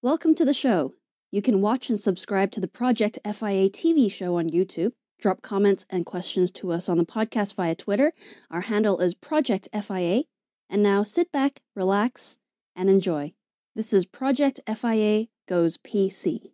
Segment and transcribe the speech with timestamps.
[0.00, 0.94] Welcome to the show.
[1.32, 4.92] You can watch and subscribe to the Project FIA TV show on YouTube.
[5.18, 8.12] Drop comments and questions to us on the podcast via Twitter.
[8.48, 10.22] Our handle is Project FIA.
[10.70, 12.38] And now sit back, relax,
[12.76, 13.32] and enjoy.
[13.74, 16.52] This is Project FIA Goes PC.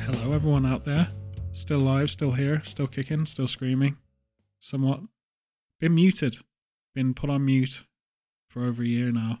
[0.00, 1.08] Hello, everyone out there.
[1.64, 3.96] Still alive, still here, still kicking, still screaming.
[4.60, 5.00] Somewhat.
[5.80, 6.36] Been muted.
[6.94, 7.84] Been put on mute
[8.50, 9.38] for over a year now.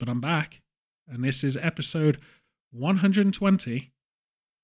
[0.00, 0.60] But I'm back.
[1.08, 2.18] And this is episode
[2.72, 3.92] 120.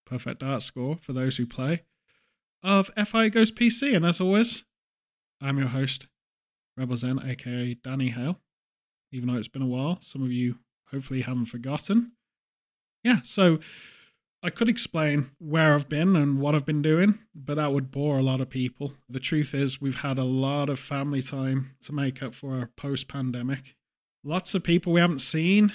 [0.06, 1.84] Perfect art score for those who play.
[2.64, 3.94] Of FI Goes PC.
[3.94, 4.64] And as always,
[5.40, 6.08] I'm your host,
[6.76, 8.40] Rebel Zen, aka Danny Hale.
[9.12, 10.56] Even though it's been a while, some of you
[10.90, 12.10] hopefully haven't forgotten.
[13.04, 13.60] Yeah, so
[14.42, 18.18] I could explain where I've been and what I've been doing, but that would bore
[18.18, 18.92] a lot of people.
[19.08, 22.70] The truth is, we've had a lot of family time to make up for our
[22.76, 23.74] post pandemic.
[24.22, 25.72] Lots of people we haven't seen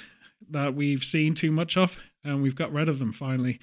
[0.50, 3.59] that we've seen too much of, and we've got rid of them finally.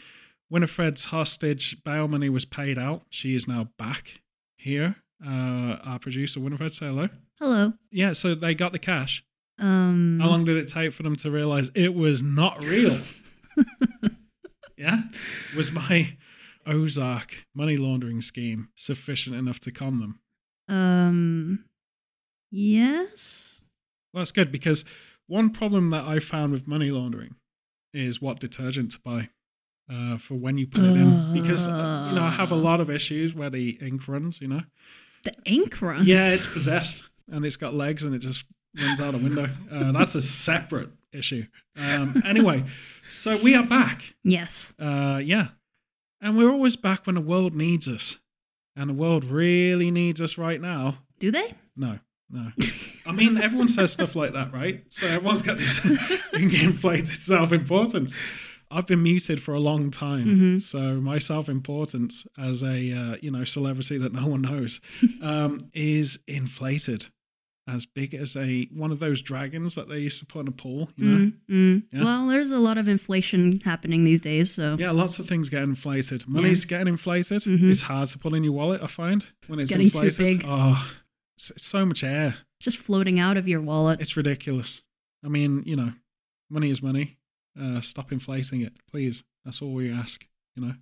[0.51, 3.03] Winifred's hostage bail money was paid out.
[3.09, 4.21] She is now back
[4.57, 4.97] here.
[5.25, 7.09] Uh, our producer, Winifred, say hello.
[7.39, 7.73] Hello.
[7.91, 9.25] Yeah, so they got the cash.
[9.59, 13.01] Um, How long did it take for them to realize it was not real?
[14.81, 15.03] yeah?
[15.57, 16.17] Was my
[16.67, 20.21] Ozark money laundering scheme sufficient enough to con them?
[20.69, 21.65] Um.
[22.51, 23.29] Yes.
[24.13, 24.85] Well, that's good because
[25.27, 27.37] one problem that I found with money laundering
[27.95, 29.29] is what detergent to buy
[29.93, 31.33] uh, for when you put it in.
[31.33, 34.49] Because, uh, you know, I have a lot of issues where the ink runs, you
[34.49, 34.63] know?
[35.23, 36.07] The ink run.
[36.07, 38.45] Yeah, it's possessed and it's got legs and it just
[38.79, 39.49] runs out a window.
[39.71, 41.45] Uh, that's a separate issue.
[41.77, 42.65] Um, anyway,
[43.11, 44.03] so we are back.
[44.25, 44.67] Yes.
[44.79, 45.49] Uh, yeah.
[46.21, 48.17] And we're always back when the world needs us.
[48.77, 50.99] And the world really needs us right now.
[51.19, 51.55] Do they?
[51.77, 51.99] No,
[52.31, 52.53] no.
[53.05, 54.85] I mean, everyone says stuff like that, right?
[54.91, 55.79] So everyone's got this
[56.33, 58.15] inflated self importance.
[58.71, 60.63] I've been muted for a long time, Mhm.
[60.63, 64.81] so my self importance as a uh, you know celebrity that no one knows
[65.23, 67.07] um, is inflated,
[67.75, 70.53] as big as a one of those dragons that they used to put in a
[70.53, 70.91] pool.
[70.97, 71.83] You know, Mm, mm.
[71.93, 72.05] Yeah.
[72.05, 75.63] Well, there's a lot of inflation happening these days, so yeah, lots of things get
[75.63, 76.27] inflated.
[76.29, 77.43] Money's getting inflated.
[77.43, 77.71] Mhm.
[77.71, 78.83] It's hard to put in your wallet.
[78.83, 80.39] I find when It's it's, getting too inflated.
[80.41, 80.47] big.
[80.49, 80.91] Oh,
[81.37, 82.37] it's, it's so much air.
[82.61, 84.01] just floating out of your wallet.
[84.01, 84.83] It's ridiculous.
[85.25, 85.93] I mean, you know,
[86.51, 87.17] money is money.
[87.61, 89.23] Uh, stop inflating it, please.
[89.45, 90.25] That's all we ask.
[90.57, 90.75] You know,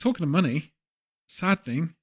[0.00, 0.72] talking of money,
[1.28, 1.94] sad thing,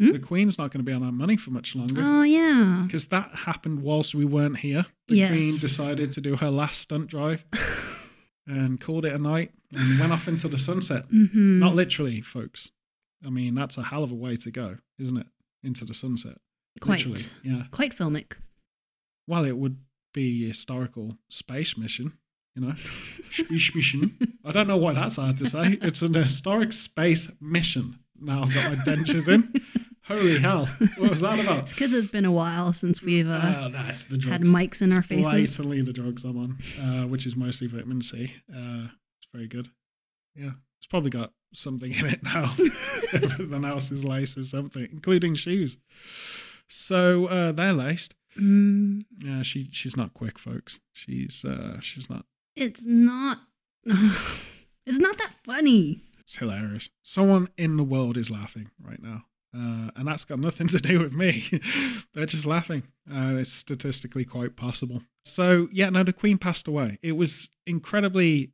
[0.00, 0.12] Hmm?
[0.12, 2.82] the Queen's not going to be on our money for much longer Oh yeah.
[2.86, 4.86] because that happened whilst we weren't here.
[5.08, 5.30] The Yes.
[5.30, 7.44] Queen decided to do her last stunt drive
[8.46, 11.04] and called it a night and went off into the sunset.
[11.06, 12.68] hmm Not literally, folks.
[13.24, 15.26] I mean, that's a hell of a way to go, isn't it?
[15.62, 16.38] Into the sunset.
[16.80, 17.06] Quite.
[17.06, 17.62] Literally, yeah.
[17.70, 18.32] Quite filmic.
[19.28, 19.76] Well, it would
[20.12, 22.14] be a historical space mission,
[22.56, 22.74] you know?
[23.30, 24.18] Space mission.
[24.44, 25.78] I don't know why that's hard to say.
[25.80, 27.98] It's an historic space mission.
[28.20, 29.52] Now I've got my dentures in.
[30.16, 30.66] Holy hell.
[30.96, 31.58] What was that about?
[31.64, 34.32] It's because it's been a while since we've uh, Oh, that's the drugs.
[34.32, 35.30] had mics in our faces.
[35.30, 38.34] Blatantly the drugs I'm on, uh, which is mostly vitamin C.
[38.54, 39.68] Uh, it's very good.
[40.34, 40.52] Yeah.
[40.78, 42.56] It's probably got something in it now.
[43.12, 45.76] Everything else is laced with something, including shoes.
[46.68, 48.14] So uh, they're laced.
[48.40, 50.80] Mm, Yeah, she she's not quick, folks.
[50.92, 52.24] She's uh she's not.
[52.56, 53.38] it's not.
[54.86, 56.02] it's not that funny.
[56.20, 56.88] It's hilarious.
[57.02, 59.24] Someone in the world is laughing right now,
[59.54, 61.60] uh, and that's got nothing to do with me.
[62.14, 62.84] They're just laughing.
[63.10, 65.02] Uh, it's statistically quite possible.
[65.24, 66.98] So yeah, no, the Queen passed away.
[67.02, 68.52] It was incredibly.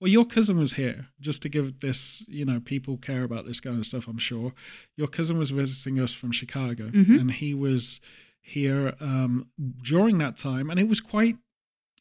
[0.00, 2.24] Well, your cousin was here just to give this.
[2.28, 4.06] You know, people care about this kind of stuff.
[4.08, 4.52] I'm sure
[4.96, 7.18] your cousin was visiting us from Chicago, Mhm.
[7.20, 8.00] and he was
[8.42, 9.48] here um,
[9.82, 11.36] during that time, and it was quite.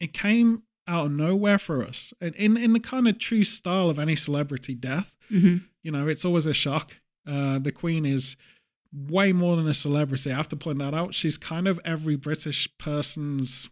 [0.02, 3.90] It came out of nowhere for us, and in in the kind of true style
[3.90, 5.14] of any celebrity death.
[5.30, 6.96] hmm You know, it's always a shock.
[7.28, 8.36] Uh, the Queen is
[8.94, 10.32] way more than a celebrity.
[10.32, 11.14] I have to point that out.
[11.16, 13.70] She's kind of every British person's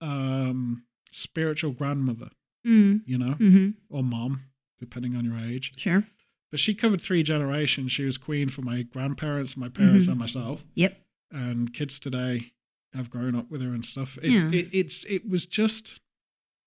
[0.00, 2.28] um, spiritual grandmother.
[2.66, 3.02] Mm.
[3.06, 4.42] You know, hmm or mom,
[4.80, 5.72] depending on your age.
[5.76, 6.04] Sure.
[6.50, 7.92] But she covered three generations.
[7.92, 10.10] She was queen for my grandparents, my parents, Mhm.
[10.10, 10.64] and myself.
[10.74, 11.00] Yep.
[11.30, 12.52] And kids today
[12.92, 14.18] have grown up with her and stuff.
[14.20, 14.50] It, Yeah.
[14.50, 16.00] it, it's it was just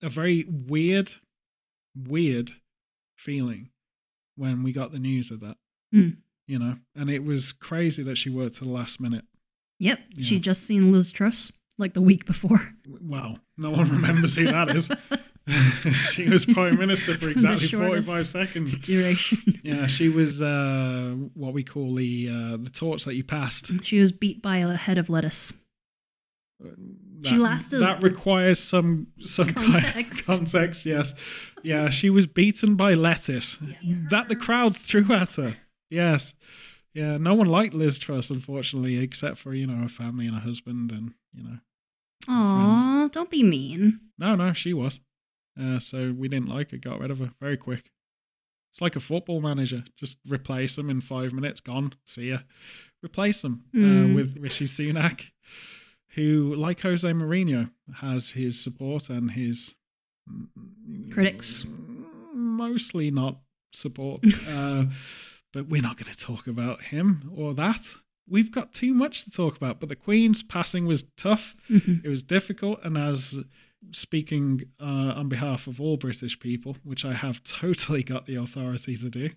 [0.02, 1.12] a very weird,
[1.96, 2.52] weird
[3.18, 3.70] feeling
[4.36, 5.58] when we got the news of that.
[5.94, 6.18] Mm.
[6.50, 9.24] You know, and it was crazy that she worked to the last minute.
[9.78, 10.00] Yep.
[10.16, 10.26] Yeah.
[10.26, 12.74] She just seen Liz Truss like the week before.
[12.88, 14.90] Wow, no one remembers who that is.
[16.12, 18.76] she was prime minister for exactly 45 seconds.
[18.78, 19.60] Duration.
[19.64, 23.70] Yeah, she was uh, what we call the uh, the torch that you passed.
[23.84, 25.54] She was beat by a head of lettuce.
[26.60, 30.26] That, She lasted- That requires some some Context.
[30.26, 30.84] context.
[30.86, 31.14] Yes,
[31.62, 33.58] yeah, she was beaten by lettuce
[34.10, 35.58] that the crowd threw at her.
[35.90, 36.34] Yes,
[36.94, 37.18] yeah.
[37.18, 40.92] No one liked Liz Truss, unfortunately, except for you know her family and her husband,
[40.92, 41.58] and you know.
[42.28, 44.00] Aw, don't be mean.
[44.18, 45.00] No, no, she was.
[45.60, 46.78] Uh, so we didn't like her.
[46.78, 47.92] Got rid of her very quick.
[48.72, 49.84] It's like a football manager.
[49.98, 51.60] Just replace them in five minutes.
[51.60, 51.94] Gone.
[52.06, 52.40] See ya.
[53.04, 54.14] Replace them uh, Hmm.
[54.14, 55.22] with Rishi Sunak,
[56.10, 59.74] who, like Jose Mourinho, has his support and his
[61.12, 61.64] Critics.
[62.34, 63.40] Mostly not
[63.74, 64.24] support.
[64.48, 64.86] uh,
[65.54, 67.88] but we're not going to talk about him or that.
[68.28, 69.80] We've got too much to talk about.
[69.80, 71.56] But the Queen's passing was tough.
[71.70, 72.04] Mhm.
[72.06, 73.40] It was difficult, and as
[73.92, 74.84] speaking uh,
[75.16, 79.30] on behalf of all British people, which I have totally got the authority to do,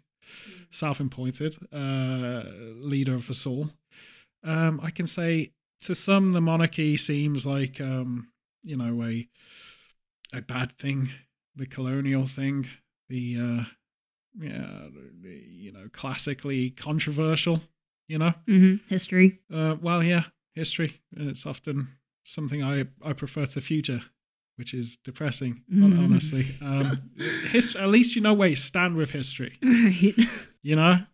[0.71, 2.43] self-appointed uh,
[2.77, 3.71] leader of us all,
[4.45, 8.29] um, I can say to some the monarchy seems like um,
[8.63, 9.29] you know a
[10.35, 11.11] a bad thing,
[11.57, 12.69] the colonial thing,
[13.09, 13.65] the uh,
[14.41, 14.89] yeah,
[15.23, 17.63] you know, classically controversial.
[18.09, 18.81] You know, Mhm.
[18.89, 19.39] History.
[19.51, 20.25] uh, well, yeah,
[20.55, 21.01] history.
[21.17, 21.89] and It's often
[22.25, 24.03] something I, I prefer to future,
[24.57, 25.99] which is depressing, Mm.
[25.99, 26.57] honestly.
[26.61, 27.11] Um,
[27.51, 30.15] his, at least you know where you stand with history, Right.
[30.63, 31.07] you know?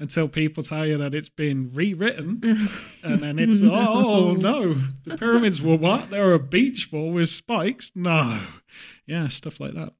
[0.00, 2.40] Until people tell you that it's been rewritten,
[3.04, 4.74] and then it's, oh no,
[5.04, 6.10] the pyramids were what?
[6.10, 7.92] They were a beach ball with spikes?
[7.94, 8.44] No.
[9.06, 9.92] Yeah, stuff like that.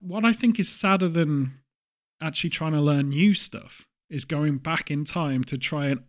[0.00, 1.58] What I think is sadder than
[2.20, 6.00] actually trying to learn new stuff is going back in time to try and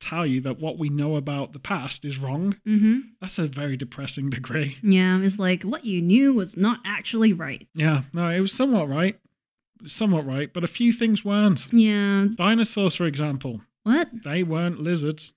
[0.00, 2.56] tell you that what we know about the past is wrong.
[2.64, 4.76] hmm That's a very depressing degree.
[4.82, 7.66] Yeah, it's like what you knew was not actually right.
[7.74, 9.18] Yeah, no, it was somewhat right.
[9.86, 11.66] Somewhat right, but a few things weren't.
[11.72, 12.26] Yeah.
[12.36, 14.08] Dinosaurs, for example, What?
[14.24, 15.32] they weren't lizards,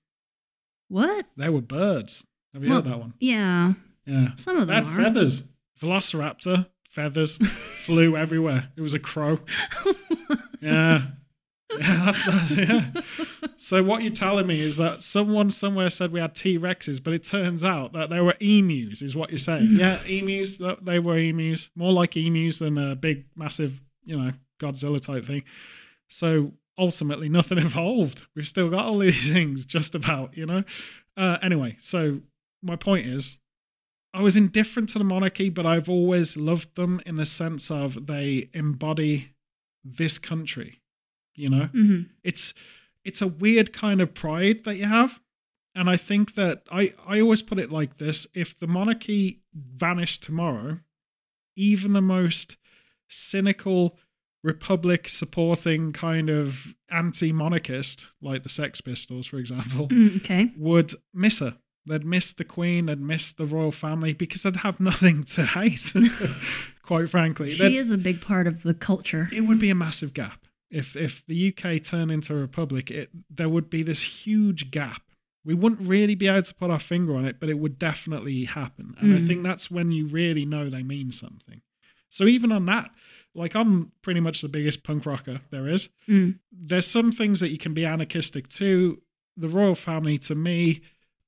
[0.88, 1.26] What?
[1.36, 2.24] they were birds.
[2.54, 3.14] Have you Well, heard that one?
[3.20, 3.74] Yeah.
[4.06, 4.28] Yeah.
[4.36, 5.04] Some of They them had are.
[5.04, 5.42] feathers.
[5.80, 6.66] Velociraptor,
[6.98, 7.38] feathers,
[7.84, 8.70] flew everywhere.
[8.76, 9.38] It was a crow.
[10.60, 11.02] Yeah.
[11.78, 12.50] Yeah, that's that.
[12.50, 13.02] Yeah.
[13.56, 17.12] So what you're telling me is that someone somewhere said we had T Rexes, but
[17.12, 19.76] it turns out that they were emus, is what you're saying.
[19.78, 20.58] Yeah, emus.
[20.82, 25.44] They were emus, more like emus than a big, massive, you know, Godzilla type thing.
[26.08, 28.26] So ultimately, nothing evolved.
[28.34, 30.64] We've still got all these things, just about, you know.
[31.16, 32.18] Uh, anyway, so
[32.62, 33.38] my point is,
[34.18, 38.06] I was indifferent to the monarchy, but I've always loved them in the sense of
[38.06, 39.28] they embody
[39.84, 40.80] this country.
[41.36, 42.52] You know, hmm it's
[43.04, 45.20] it's a weird kind of pride that you have,
[45.72, 50.24] and I think that I I always put it like this: if the monarchy vanished
[50.24, 50.80] tomorrow,
[51.54, 52.56] even the most
[53.06, 53.96] cynical
[54.42, 60.52] republic supporting kind of anti-monarchist, like the Sex Pistols, for example, Mm, okay.
[60.56, 61.56] would miss her.
[61.88, 65.92] They'd miss the Queen, they'd miss the royal family because they'd have nothing to hate,
[66.82, 67.56] quite frankly.
[67.56, 69.28] They'd- She is a big part of the culture.
[69.32, 70.44] it would be a massive gap.
[70.70, 75.02] If if the UK turned into a republic, it there would be this huge gap.
[75.44, 78.44] We wouldn't really be able to put our finger on it, but it would definitely
[78.44, 78.94] happen.
[78.98, 79.26] And I Mm.
[79.26, 81.62] think that's when you really know they mean something.
[82.10, 82.90] So even on that,
[83.34, 86.38] like I'm pretty much the biggest punk rocker there is Mm.
[86.52, 89.00] there's some things that you can be anarchistic to.
[89.38, 90.82] The royal family, to me,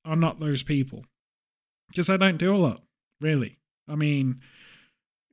[0.05, 1.05] are not those people
[1.89, 2.81] because they don't do a lot,
[3.19, 3.59] really.
[3.87, 4.41] I mean,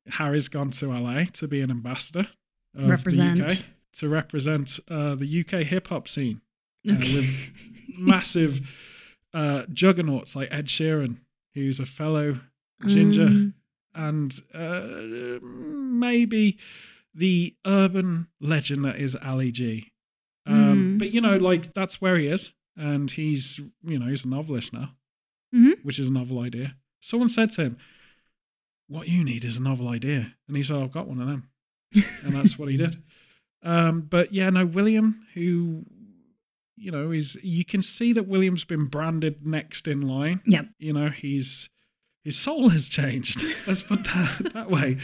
[0.09, 2.29] Harry's gone to LA to be an ambassador
[2.77, 3.39] of Represent.
[3.39, 3.59] the UK
[3.95, 6.41] to represent uh, the UK hip hop scene
[6.89, 7.29] uh, with
[7.99, 8.61] massive
[9.35, 11.19] uh, juggernauts like Ed Sheeran,
[11.55, 12.41] who's a fellow
[12.87, 13.55] ginger Um,
[13.95, 16.59] and uh, maybe
[17.15, 19.91] the urban legend that is Ali G.
[20.47, 20.99] Um, Mm.
[20.99, 24.73] But you know, like that's where he is, and he's you know he's a novelist
[24.73, 24.95] now,
[25.55, 25.83] Mhm.
[25.85, 26.77] which is a novel idea.
[27.01, 27.77] Someone said to him,
[28.87, 31.49] "What you need is a novel idea," and he said, "I've got one of them,"
[32.23, 33.03] and that's what he did.
[33.61, 35.85] Um, but yeah, no, William, who
[36.77, 40.69] you know is you can see that William's been branded next in line Yep.
[40.79, 41.69] you know he's
[42.23, 44.99] his soul has changed let's put that that way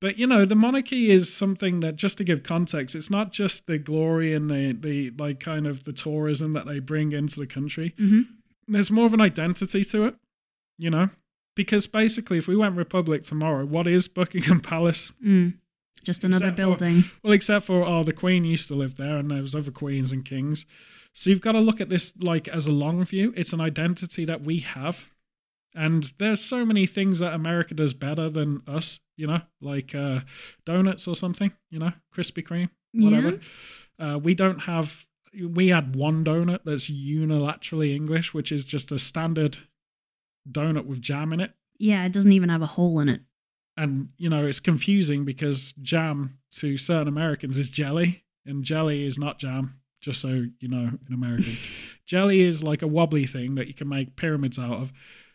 [0.00, 3.66] but you know the monarchy is something that just to give context it's not just
[3.66, 7.46] the glory and the the like kind of the tourism that they bring into the
[7.46, 8.20] country hmm
[8.68, 10.14] there's more of an identity to it
[10.78, 11.08] you know
[11.56, 15.54] because basically if we went republic tomorrow what is buckingham palace Mm.
[16.02, 17.04] Just another Except for- building.
[17.22, 20.12] well, except for oh, the Queen used to live there, and there was other queens
[20.12, 20.64] and kings.
[21.12, 23.34] So you've got to look at this like as a long view.
[23.36, 25.00] It's an identity that we have,
[25.74, 28.98] and there's so many things that America does better than us.
[29.20, 30.20] You know, like uh,
[30.64, 33.38] donuts or something, you know, Krispy Kreme, whatever.
[33.98, 34.92] Uh, we don't have.
[35.38, 39.58] We had one donut that's unilaterally English, which is just a standard
[40.50, 41.52] donut with jam in it.
[41.78, 43.20] Yeah, it doesn't even have a hole in it.
[43.76, 49.18] And you know, it's confusing because jam to certain Americans is jelly, and jelly is
[49.18, 49.76] not jam.
[50.00, 51.58] Just so you know, in American,
[52.06, 54.92] jelly is like a wobbly thing that you can make pyramids out of,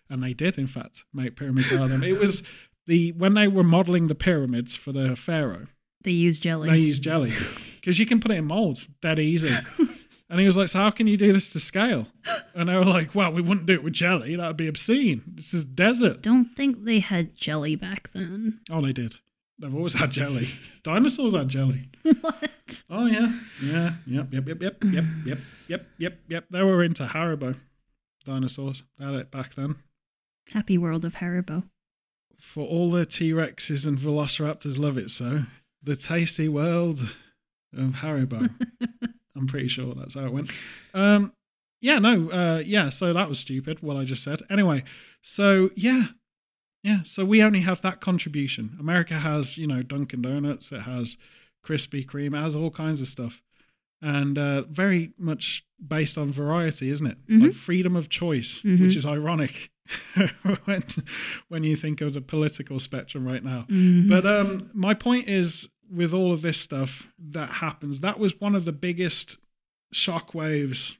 [0.09, 2.03] and they did, in fact, make pyramids out of them.
[2.03, 2.41] It was
[2.87, 5.67] the when they were modeling the pyramids for the pharaoh,
[6.03, 6.69] They use jelly.
[6.69, 7.33] they used jelly
[7.79, 9.55] because you can put it in molds dead easy.
[10.27, 12.07] And he was like, "So how can you do this to scale?"
[12.55, 14.35] And they were like, "Well, we wouldn't do it with jelly.
[14.35, 15.21] That would be obscene.
[15.27, 18.59] This is desert." Don't think they had jelly back then.
[18.71, 19.17] Oh, they did.
[19.59, 20.49] They've always had jelly.
[20.83, 21.89] Dinosaurs had jelly.
[22.21, 22.81] what?
[22.89, 25.37] Oh yeah, yeah, yep, yep, yep, yep, yep, yep,
[25.67, 26.45] yep, yep, yep.
[26.49, 27.57] They were into Haribo
[28.25, 28.81] dinosaurs.
[28.97, 29.75] They had it back then.
[30.53, 31.63] Happy world of Haribo.
[32.39, 35.43] For all the T Rexes and Velociraptors love it so.
[35.83, 37.01] The tasty world
[37.77, 38.49] of Haribo.
[39.35, 40.49] I'm pretty sure that's how it went.
[40.93, 41.33] Um,
[41.81, 42.89] yeah, no, uh, yeah.
[42.89, 43.81] So that was stupid.
[43.81, 44.41] What I just said.
[44.49, 44.83] Anyway,
[45.21, 46.07] so yeah,
[46.83, 47.03] yeah.
[47.03, 48.77] So we only have that contribution.
[48.79, 50.71] America has, you know, Dunkin' Donuts.
[50.71, 51.17] It has
[51.65, 52.37] Krispy Kreme.
[52.37, 53.41] It has all kinds of stuff,
[54.01, 57.17] and uh, very much based on variety, isn't it?
[57.27, 57.41] Mhm.
[57.41, 58.81] Like freedom of choice, Mhm.
[58.81, 59.71] which is ironic
[60.65, 60.83] when
[61.49, 63.65] when you think of the political spectrum right now.
[63.69, 64.09] Mhm.
[64.09, 68.55] But um, my point is, with all of this stuff that happens, that was one
[68.55, 69.37] of the biggest
[69.93, 70.97] shockwaves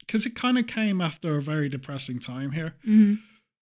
[0.00, 2.74] because it kind of came after a very depressing time here.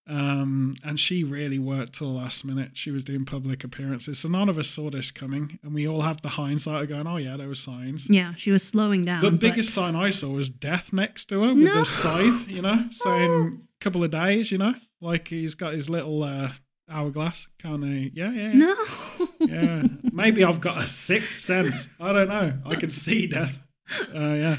[0.09, 2.71] Um, and she really worked till the last minute.
[2.75, 6.03] She was doing public appearances, so none of us saw this coming, and we all
[6.03, 9.21] have the hindsight of going, "Oh yeah, there were signs." Yeah, she was slowing down.
[9.21, 11.81] The but- biggest sign I saw was death next to her with No.
[11.81, 15.89] the scythe, you know, saying a couple of days, you know, like he's got his
[15.89, 16.53] little uh,
[16.91, 18.53] hourglass of, yeah, yeah, yeah.
[18.55, 18.77] No.
[19.39, 19.83] yeah.
[20.13, 21.87] Maybe I've got a sixth sense.
[22.01, 22.55] I don't know.
[22.67, 23.57] I can see death.
[24.13, 24.57] Uh, yeah.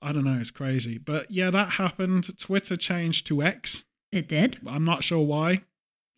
[0.00, 0.38] I don't know.
[0.40, 0.96] It's crazy.
[0.96, 2.38] But yeah, that happened.
[2.38, 3.84] Twitter changed to X.
[4.12, 4.58] It did.
[4.66, 5.62] I'm not sure why.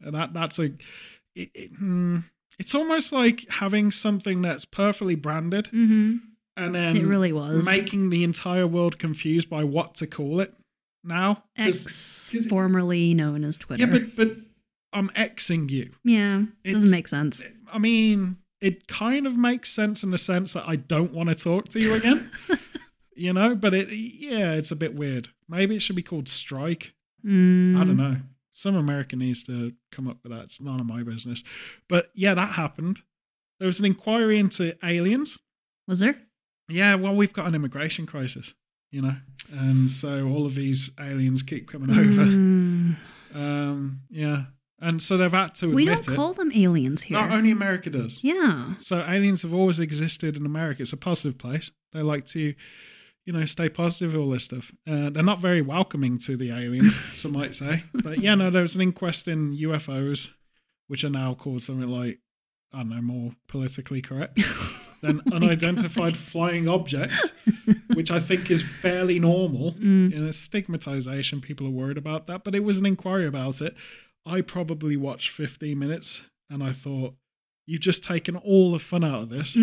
[0.00, 0.70] And that that's a.
[1.34, 2.18] It, it, hmm,
[2.58, 6.16] it's almost like having something that's perfectly branded hmm
[6.56, 7.64] and then it really was.
[7.64, 10.52] making the entire world confused by what to call it
[11.04, 11.44] now.
[11.56, 13.84] 'Cause- X, 'cause- formerly known as Twitter.
[13.86, 14.36] yeah, but but
[14.92, 15.90] I'm Xing you.
[16.04, 17.40] yeah, It's- doesn't make sense.
[17.72, 21.34] I mean, it kind of makes sense in the sense that I don't want to
[21.36, 22.30] talk to you again.
[23.14, 25.28] you know, but it yeah, it's a bit weird.
[25.48, 26.92] Maybe it should be called strike.
[27.24, 27.76] Mm.
[27.80, 28.16] I don't know.
[28.52, 30.42] Some American needs to come up with that.
[30.44, 31.42] It's none of my business.
[31.88, 33.00] But yeah, that happened.
[33.58, 35.38] There was an inquiry into aliens.
[35.86, 36.16] Was there?
[36.68, 38.54] Yeah, well, we've got an immigration crisis,
[38.92, 39.16] you know,
[39.52, 42.22] and so all of these aliens keep coming over.
[42.24, 42.96] Mm.
[43.32, 44.46] Um, yeah,
[44.80, 46.16] and so they've had to admit We don't it.
[46.16, 47.16] call them aliens here.
[47.20, 48.18] Not only America does.
[48.22, 48.74] yeah.
[48.78, 50.82] So aliens have always existed in America.
[50.82, 51.70] It's a positive place.
[51.92, 52.54] They like to,
[53.30, 54.16] you know, stay positive.
[54.16, 54.72] All this stuff.
[54.90, 57.84] Uh, they're not very welcoming to the aliens, some might say.
[57.94, 60.30] But yeah, no, there was an inquest in UFOs,
[60.88, 62.18] which are now called something like
[62.72, 64.40] I don't know, more politically correct
[65.02, 66.22] than Oh unidentified God.
[66.22, 67.24] flying objects,
[67.94, 69.74] which I think is fairly normal.
[69.74, 70.10] Mm.
[70.10, 71.40] You know, stigmatization.
[71.40, 73.76] People are worried about that, but it was an inquiry about it.
[74.26, 77.14] I probably watched 15 minutes, and I thought.
[77.66, 79.56] You've just taken all the fun out of this.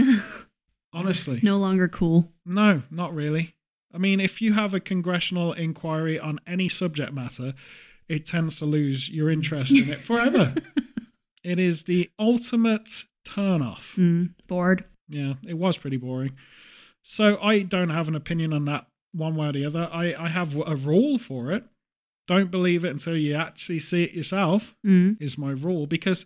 [0.93, 1.41] Honestly.
[1.43, 2.31] no longer cool.
[2.45, 3.53] No, not really.
[3.97, 7.55] I mean, if you have a congressional inquiry on any subject matter,
[8.07, 10.53] it tends to lose your interest in it forever.
[11.43, 13.93] it is the ultimate turn off.
[13.97, 14.35] Mm.
[14.47, 14.83] Bored.
[15.09, 16.35] Yeah, it was pretty boring.
[17.01, 19.89] So I don't have an opinion on that one way or the other.
[19.91, 21.63] I, I have a rule for it.
[22.27, 25.17] Don't believe it until you actually see it yourself Mm.
[25.19, 26.23] is my rule because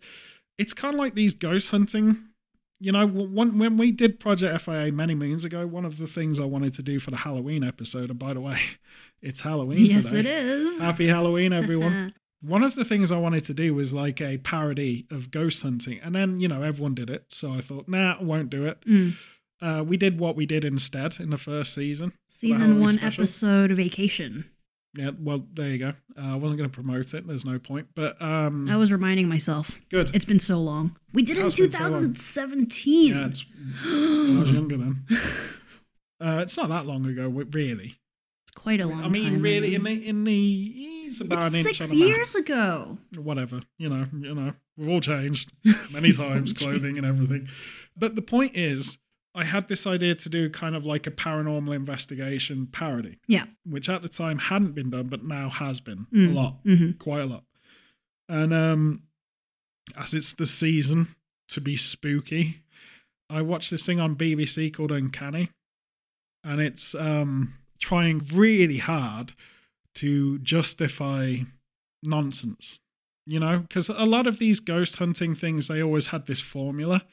[0.58, 2.26] it's kind of like these ghost hunting.
[2.82, 6.40] You know, when, when we did Project FIA many moons ago, one of the things
[6.40, 8.60] I wanted to do for the Halloween episode, and by the way,
[9.22, 10.20] it's Halloween Yes, today.
[10.22, 10.80] it is.
[10.80, 12.14] Happy Halloween, everyone.
[12.42, 16.00] one of the things I wanted to do was like a parody of ghost hunting.
[16.04, 17.26] And then, you know, everyone did it.
[17.30, 18.80] So I thought, nah, I won't do it.
[18.90, 19.14] Mm.
[19.62, 22.14] Uh, we did what we did instead in the first season.
[22.28, 23.26] Season one, special.
[23.26, 24.46] episode Vacation.
[24.94, 25.94] Yeah, well, there you go.
[26.18, 27.26] Uh, I wasn't going to promote it.
[27.26, 27.88] There's no point.
[27.96, 29.72] But um, I was reminding myself.
[29.90, 30.12] good.
[30.14, 30.98] It's been so long.
[31.14, 33.08] We did it in Has been so 2017.
[33.16, 33.46] Yeah, it's
[33.86, 35.06] I was younger then.
[36.22, 37.98] Uh, it's not that long ago, really.
[38.46, 39.06] It's quite a long time.
[39.06, 40.74] I mean, time really, in the in the
[41.08, 42.08] it's about an it's inch six on a map.
[42.10, 43.00] years ago.
[43.16, 45.52] Whatever, you know, you know, we've all changed
[45.92, 47.48] many times, clothing and everything.
[47.98, 49.00] But the point is,
[49.34, 53.46] I had this idea to do kind of like a paranormal investigation parody, Yeah.
[53.66, 56.30] which at the time hadn't been done, but now has been Mm.
[56.30, 57.44] a lot, hmm quite a lot.
[58.28, 59.04] And um,
[59.96, 61.16] as it's the season
[61.50, 62.62] to be spooky.
[63.30, 65.50] I watched this thing on BBC called Uncanny,
[66.44, 69.34] and it's um, trying really hard
[69.96, 71.38] to justify
[72.04, 72.80] nonsense.
[73.26, 77.04] You know, because a lot of these ghost hunting things, they always had this formula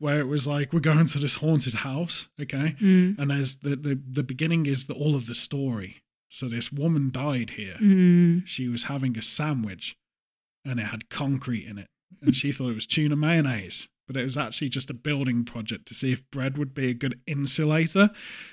[0.00, 2.74] where it was like, we're going to this haunted house, okay?
[2.80, 3.18] Mm.
[3.18, 6.02] And there's the, the, the beginning is the, all of the story.
[6.28, 7.76] So this woman died here.
[7.80, 8.46] Mm.
[8.46, 9.96] She was having a sandwich
[10.64, 11.86] and it had concrete in it.
[12.22, 15.86] And she thought it was tuna mayonnaise, but it was actually just a building project
[15.88, 18.10] to see if bread would be a good insulator.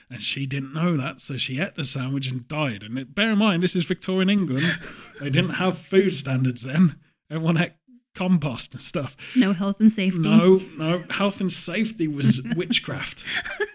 [0.09, 1.21] And she didn't know that.
[1.21, 2.83] So she ate the sandwich and died.
[2.83, 4.79] And it, bear in mind, this is Victorian England.
[5.21, 6.97] They didn't have food standards then.
[7.31, 7.73] Everyone ate
[8.17, 9.15] compost and stuff.
[9.35, 10.19] No health and safety.
[10.19, 13.23] No, no, health and safety was witchcraft.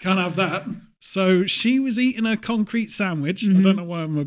[0.00, 0.66] Can't have that.
[1.00, 3.44] So she was eating a concrete sandwich.
[3.44, 3.62] I Mhm.
[3.62, 4.26] don't know why I'm a.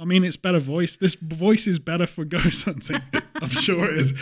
[0.00, 0.96] I mean, it's better voice.
[0.96, 3.00] This voice is better for ghost hunting.
[3.40, 4.12] I'm sure it is.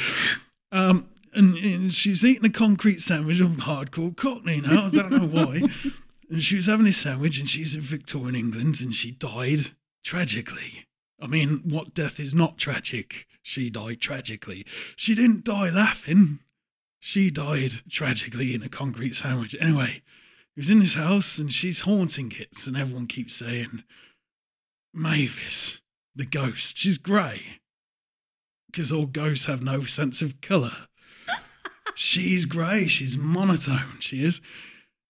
[0.70, 3.40] Um, and, and she's eating a concrete sandwich.
[3.40, 4.86] I'm hardcore Cockney now.
[4.86, 5.62] I don't know why.
[6.30, 9.72] and she was having a sandwich, and she's in Victorian England, and she died
[10.04, 10.84] tragically.
[11.22, 13.26] I mean, what death is not tragic?
[13.42, 14.66] She died tragically.
[14.96, 16.40] She didn't die laughing.
[16.98, 19.54] She died tragically in a concrete sandwich.
[19.60, 20.02] Anyway,
[20.54, 23.84] he was in his house and she's haunting it, and everyone keeps saying,
[24.92, 25.78] Mavis,
[26.14, 27.60] the ghost, she's grey.
[28.70, 30.88] Because all ghosts have no sense of colour.
[31.94, 34.40] she's grey, she's monotone, she is.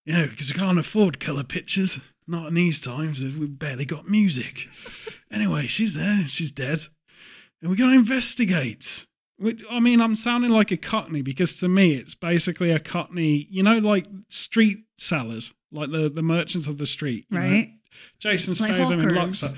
[0.05, 1.97] Yeah, because we can't afford colour pictures.
[2.27, 4.67] Not in these times, we've barely got music.
[5.31, 6.85] Anyway, she's there, she's dead.
[7.61, 9.05] And we're going to investigate.
[9.69, 13.63] I mean, I'm sounding like a cockney because to me, it's basically a cockney, you
[13.63, 17.25] know, like street sellers, like the, the merchants of the street.
[17.29, 17.45] you know?
[17.45, 17.69] Right.
[18.19, 19.55] Jason Like Statham and Luxor.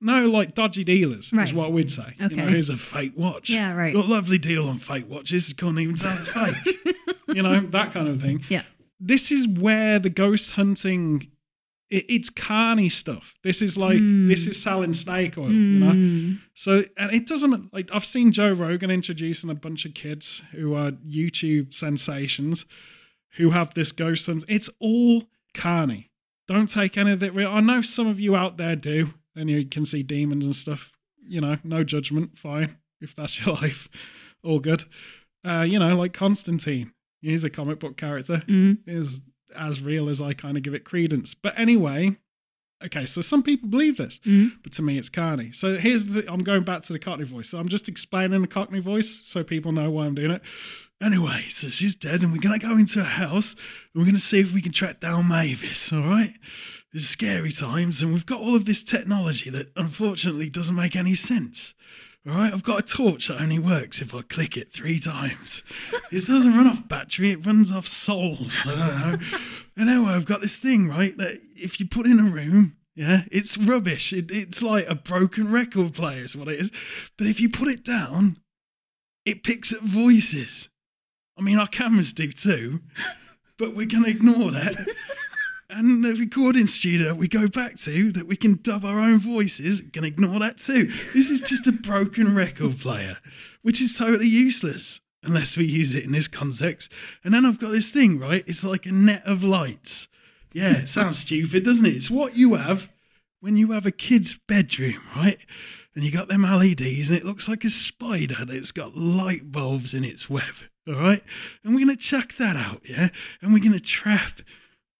[0.00, 2.14] No, like dodgy dealers is what we'd say.
[2.18, 2.50] You know, Okay.
[2.50, 3.48] here's a fake watch.
[3.50, 3.94] Yeah, right.
[3.94, 5.48] Got a lovely deal on fake watches.
[5.48, 6.78] You can't even tell it's fake.
[7.28, 8.44] you know, that kind of thing.
[8.48, 8.62] Yeah.
[8.98, 11.28] This is where the ghost hunting,
[11.92, 13.34] it, it's carny stuff.
[13.44, 14.28] This is like, Mm.
[14.28, 15.92] this is selling snake oil, you know?
[15.92, 16.40] Mm.
[16.54, 20.74] So, and it doesn't like I've seen Joe Rogan introducing a bunch of kids who
[20.74, 22.64] are YouTube sensations
[23.36, 24.44] who have this ghost hunt.
[24.48, 25.24] It's all
[25.54, 26.10] carny.
[26.48, 27.50] Don't take any of it real.
[27.50, 30.90] I know some of you out there do, and you can see demons and stuff.
[31.26, 32.36] You know, no judgment.
[32.36, 33.88] Fine if that's your life,
[34.44, 34.84] all good.
[35.46, 36.92] Uh, you know, like Constantine.
[37.20, 38.78] He's a comic book character Mm.
[38.86, 39.20] is
[39.56, 41.34] as real as I kind of give it credence.
[41.34, 42.16] But anyway,
[42.84, 44.52] okay, so some people believe this, Mm.
[44.62, 45.52] but to me it's Carney.
[45.52, 47.48] So here's the I'm going back to the Cockney voice.
[47.50, 50.42] So I'm just explaining the Cockney voice so people know why I'm doing it.
[51.00, 53.56] Anyway, so she's dead, and we're gonna go into a house
[53.92, 56.34] and we're gonna see if we can track down Mavis, all right?
[56.92, 61.14] There's scary times, and we've got all of this technology that unfortunately doesn't make any
[61.14, 61.74] sense.
[62.24, 65.62] All right, I've got a torch that only works if I click it three times.
[66.12, 68.52] It doesn't run off battery, it runs off souls.
[68.64, 69.18] I don't know.
[69.76, 73.22] And anyway, I've got this thing, right, that if you put in a room, yeah,
[73.32, 74.12] it's rubbish.
[74.12, 76.70] It, it's like a broken record player, is what it is.
[77.18, 78.38] But if you put it down,
[79.24, 80.68] it picks up voices.
[81.36, 82.82] I mean, our cameras do too,
[83.58, 84.86] but we're going to ignore that.
[85.74, 89.80] And the recording studio we go back to that we can dub our own voices,
[89.94, 90.92] can ignore that too.
[91.14, 93.16] This is just a broken record player,
[93.62, 96.92] which is totally useless unless we use it in this context.
[97.24, 98.44] And then I've got this thing, right?
[98.46, 100.08] It's like a net of lights.
[100.52, 101.96] Yeah, it sounds stupid, doesn't it?
[101.96, 102.90] It's what you have
[103.40, 105.38] when you have a kid's bedroom, right?
[105.94, 109.94] And you got them LEDs and it looks like a spider that's got light bulbs
[109.94, 110.54] in its web,
[110.86, 111.24] all right?
[111.64, 113.08] And we're going to chuck that out, yeah?
[113.40, 114.42] And we're going to trap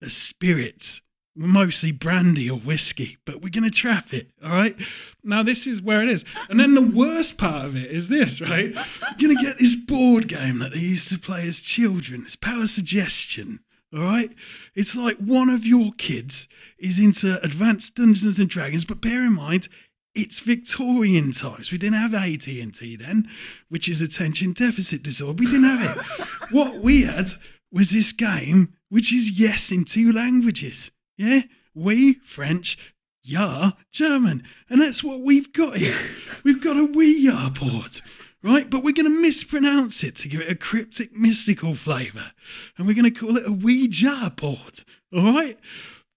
[0.03, 1.01] a spirit,
[1.35, 4.77] mostly brandy or whiskey, but we're going to trap it, all right?
[5.25, 6.25] Now, this is where it is.
[6.49, 8.75] And then the worst part of it is this, right?
[8.75, 12.25] We're going to get this board game that they used to play as children.
[12.27, 13.61] It's power suggestion.
[13.95, 14.33] All right,
[14.75, 19.35] it's like one of your kids is into advanced Dungeons and Dragons, but bear in
[19.35, 19.69] mind
[20.15, 21.71] it's Victorian times.
[21.71, 23.29] We didn't have AT&T then,
[23.69, 25.39] which is attention deficit disorder.
[25.39, 26.27] We didn't have it.
[26.51, 27.33] what we had
[27.71, 30.91] was this game, which is yes in two languages.
[31.17, 32.77] Yeah, we French,
[33.23, 36.11] ja German, and that's what we've got here.
[36.45, 38.03] We've got a we ya port.
[38.43, 42.33] Right, but we're going to mispronounce it to give it a cryptic, mystical flavour,
[42.77, 45.59] and we're going to call it a Ouija board, All right,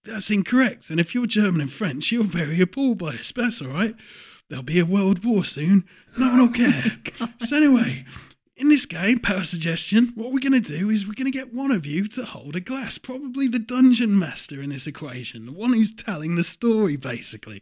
[0.04, 0.90] that's incorrect.
[0.90, 3.32] And if you're German and French, you're very appalled by this.
[3.34, 3.94] That's all right.
[4.50, 5.84] There'll be a world war soon.
[6.18, 6.98] No one will care.
[7.20, 8.04] Oh, so anyway,
[8.56, 11.52] in this game, power suggestion, what we're going to do is we're going to get
[11.52, 15.52] one of you to hold a glass, probably the dungeon master in this equation, the
[15.52, 17.60] one who's telling the story, basically.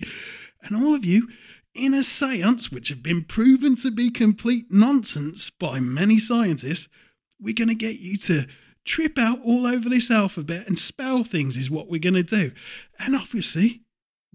[0.63, 1.29] And all of you,
[1.75, 6.89] in a seance which have been proven to be complete nonsense by many scientists,
[7.41, 8.47] we're going to get you to
[8.85, 12.53] trip out all over this alphabet and spell things, is what we're going to do.
[13.01, 13.83] And obviously,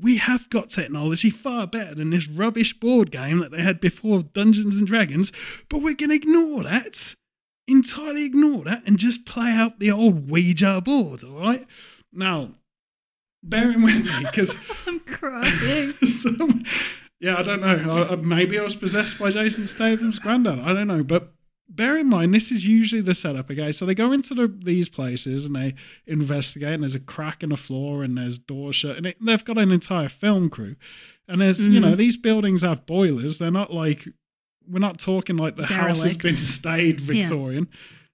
[0.02, 4.24] we have got technology far better than this rubbish board game that they had before
[4.24, 5.32] Dungeons and Dragons,
[5.70, 7.16] but we're going to ignore that,
[7.68, 11.68] entirely ignore that, and just play out the old Ouija board, all right?
[12.14, 12.52] Now,
[13.44, 14.54] bearing with me, because.
[14.88, 15.94] I'm crying.
[16.22, 16.64] some-
[17.20, 18.08] yeah, I don't know.
[18.10, 20.60] I, maybe I was possessed by Jason Statham's granddad.
[20.60, 21.04] I don't know.
[21.04, 21.34] But
[21.70, 23.72] bear in mind, this is usually the setup, okay?
[23.72, 25.76] So they go into the, these places and they
[26.08, 29.44] investigate, and there's a crack in the floor, and there's doors shut, and it, they've
[29.46, 30.76] got an entire film crew.
[31.28, 31.98] And there's, you know, Mhm.
[31.98, 33.38] these buildings have boilers.
[33.38, 34.08] They're not like,
[34.68, 37.68] we're not talking like the house has been stayed Victorian.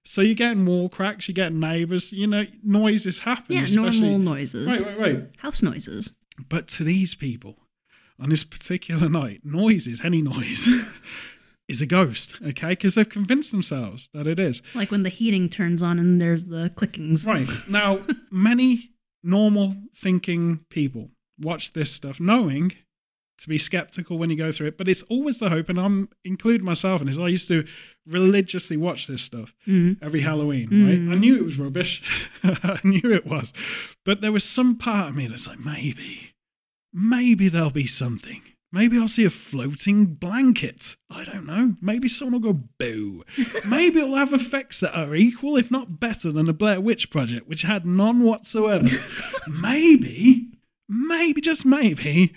[0.04, 3.56] So you're getting wall cracks, you're getting neighbours, you know, noises happen.
[3.56, 4.66] yeah, normal noises.
[4.66, 5.22] Right, right, right.
[5.38, 6.10] House noises.
[6.48, 7.56] But to these people,
[8.20, 10.64] on this particular night, noises, any noise,
[11.68, 12.68] is a ghost, okay?
[12.70, 14.62] Because they've convinced themselves that it is.
[14.74, 17.26] Like when the heating turns on and there's the clickings.
[17.26, 17.48] Right.
[17.68, 18.00] Now,
[18.30, 18.90] many
[19.24, 22.72] normal thinking people watch this stuff knowing
[23.38, 26.08] to be skeptical when you go through it, but it's always the hope, and I'm
[26.24, 27.18] including myself in this.
[27.18, 27.66] I used to
[28.06, 29.98] religiously watch this stuff Mm.
[30.00, 30.86] every Halloween, Mm.
[31.08, 31.14] right?
[31.16, 32.00] I knew it was rubbish.
[32.44, 33.52] I knew it was.
[34.06, 36.30] But there was some part of me that's like, maybe,
[36.94, 38.42] maybe there'll be something.
[38.76, 40.96] Maybe I'll see a floating blanket.
[41.08, 41.76] I don't know.
[41.80, 43.24] Maybe someone will go boo.
[43.64, 47.48] Maybe it'll have effects that are equal, if not better, than the Blair Witch Project,
[47.48, 48.86] which had none whatsoever.
[49.48, 50.50] maybe,
[50.90, 52.34] maybe, just maybe,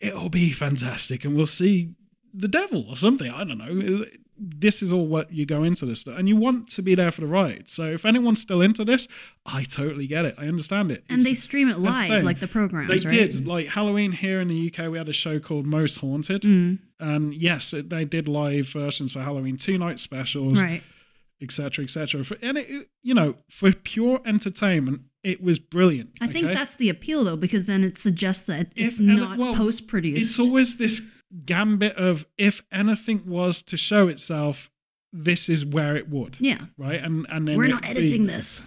[0.00, 1.90] it'll be fantastic and we'll see
[2.32, 3.30] the devil or something.
[3.30, 4.06] I don't know.
[4.38, 7.10] This is all what you go into this stuff, and you want to be there
[7.12, 7.64] for the ride.
[7.68, 9.06] So if anyone's still into this,
[9.44, 10.34] I totally get it.
[10.38, 11.04] I understand it.
[11.08, 13.30] And they stream it live, like the programs, they right?
[13.30, 14.90] did like Halloween here in the UK.
[14.90, 19.12] We had a show called Most Haunted, Mm, and yes, it, they did live versions
[19.12, 20.82] for Halloween, two night specials, right.
[21.40, 22.24] etc., etc.
[22.40, 26.10] And it, you know, for pure entertainment, it was brilliant.
[26.20, 29.54] I think that's the appeal, though, because then it suggests that it's If not well,
[29.54, 30.20] post produced.
[30.22, 31.00] it's always this
[31.46, 34.70] gambit of if anything was to show itself,
[35.12, 36.66] this is where it would, yeah.
[36.78, 37.02] right?
[37.02, 38.60] And and then We're not editing be- this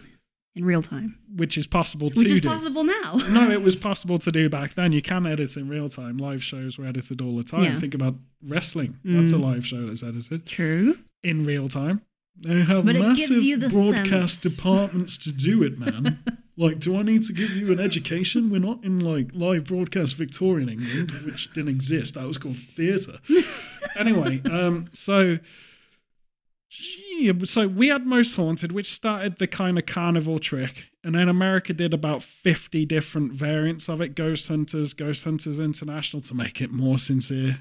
[0.55, 2.47] in real time, which is possible to which is do.
[2.47, 3.15] possible now.
[3.29, 4.91] no, it was possible to do back then.
[4.91, 6.17] You can edit in real time.
[6.17, 7.63] Live shows were edited all the time.
[7.63, 7.79] Yeah.
[7.79, 8.97] Think about wrestling.
[9.03, 9.43] That's a Mm.
[9.43, 10.97] live show that's edited True.
[11.23, 12.01] in real time.
[12.37, 14.55] They have But it gives massive you the broadcast sense.
[14.55, 16.19] departments to do it, man.
[16.57, 18.49] like, do I need to give you an education?
[18.49, 22.13] We're not in like live broadcast Victorian England, which didn't exist.
[22.13, 23.19] That was called theatre.
[23.95, 25.39] anyway, um, so
[27.17, 31.29] yeah, so we had Most Haunted, which started the kind of carnival trick, and then
[31.29, 34.15] America did about fifty different variants of it.
[34.15, 37.59] Ghost Hunters, Ghost Hunters International, to make it more sincere.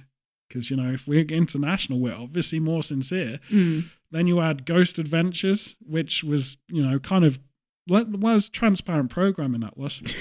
[0.49, 3.41] Because you know, if we're international, we're obviously more sincere.
[3.51, 3.87] Mm.
[4.11, 7.39] Then you had Ghost Adventures, which was, you know, kind of
[7.87, 10.01] what was transparent programming that was.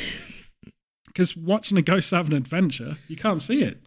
[1.07, 3.83] Because watching a ghost have an adventure, you can't see it.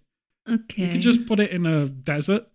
[0.49, 0.85] Okay.
[0.85, 2.47] You could just put it in a desert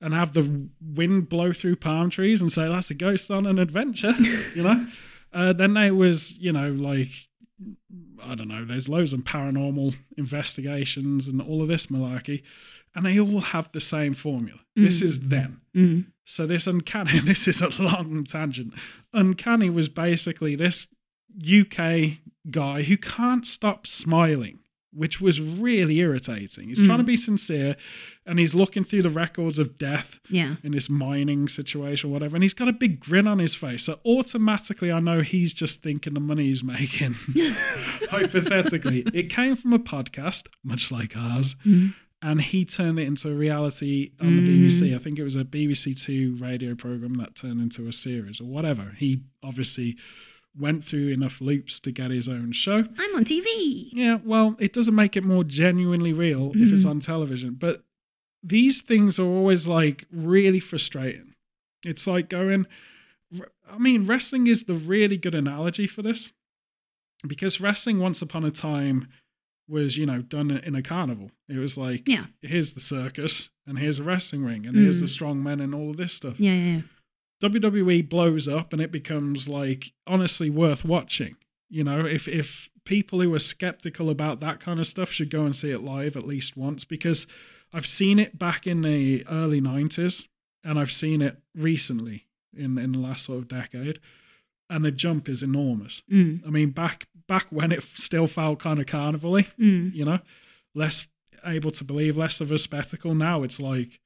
[0.00, 3.58] and have the wind blow through palm trees and say that's a ghost on an
[3.58, 4.12] adventure,
[4.54, 4.86] you know.
[5.30, 7.10] Uh, then there was, you know, like
[8.24, 8.64] I don't know.
[8.64, 12.42] There's loads of paranormal investigations and all of this malarkey,
[12.94, 14.60] and they all have the same formula.
[14.74, 15.02] This Mm.
[15.02, 15.60] is them.
[15.76, 16.06] Mm.
[16.30, 18.74] So this uncanny, this is a long tangent.
[19.14, 20.86] Uncanny was basically this
[21.42, 22.18] UK
[22.50, 24.58] guy who can't stop smiling,
[24.92, 26.68] which was really irritating.
[26.68, 27.06] He's trying to Mm.
[27.06, 27.76] be sincere,
[28.26, 30.56] and he's looking through the records of death Yeah.
[30.62, 33.84] in this mining situation, or whatever, and he's got a big grin on his face.
[33.84, 37.14] So automatically, I know he's just thinking the money he's making.
[38.10, 41.94] Hypothetically, it came from a podcast, much like ours Mm.
[42.20, 44.66] And he turned it into a reality on the Mm.
[44.66, 44.94] BBC.
[44.94, 48.44] I think it was a BBC Two radio program that turned into a series or
[48.44, 48.94] whatever.
[48.98, 49.96] He obviously
[50.58, 52.78] went through enough loops to get his own show.
[52.98, 53.90] I'm on TV.
[53.92, 56.90] Yeah, well, it doesn't make it more genuinely real if it's Mm.
[56.90, 57.84] on television, but
[58.42, 61.34] these things are always like really frustrating.
[61.84, 62.66] It's like going,
[63.70, 66.32] I mean, wrestling is the really good analogy for this
[67.26, 69.06] because wrestling once upon a time
[69.68, 71.30] was, you know, done in a carnival.
[71.48, 72.26] It was like, Yeah.
[72.42, 75.02] here's the circus and here's a wrestling ring and here's Mm.
[75.02, 76.40] the strong men and all of this stuff.
[76.40, 76.82] Yeah, yeah, yeah.
[77.40, 81.36] WWE blows up and it becomes like honestly worth watching.
[81.70, 85.44] You know, if if people who are skeptical about that kind of stuff should go
[85.44, 87.26] and see it live at least once because
[87.72, 90.24] I've seen it back in the early 90s
[90.64, 92.26] and I've seen it recently
[92.56, 94.00] in in the last sort of decade
[94.70, 96.02] and the jump is enormous.
[96.12, 96.46] Mm.
[96.46, 99.94] I mean back back when it still felt kind of carnival-y, Mm.
[99.94, 100.18] you know,
[100.74, 101.06] less
[101.44, 103.14] able to believe, less of a spectacle.
[103.14, 104.00] Now it's like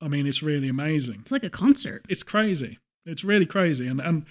[0.00, 2.04] I mean it's really amazing It's like a concert.
[2.08, 2.78] it's crazy.
[3.06, 4.24] It's really crazy, and and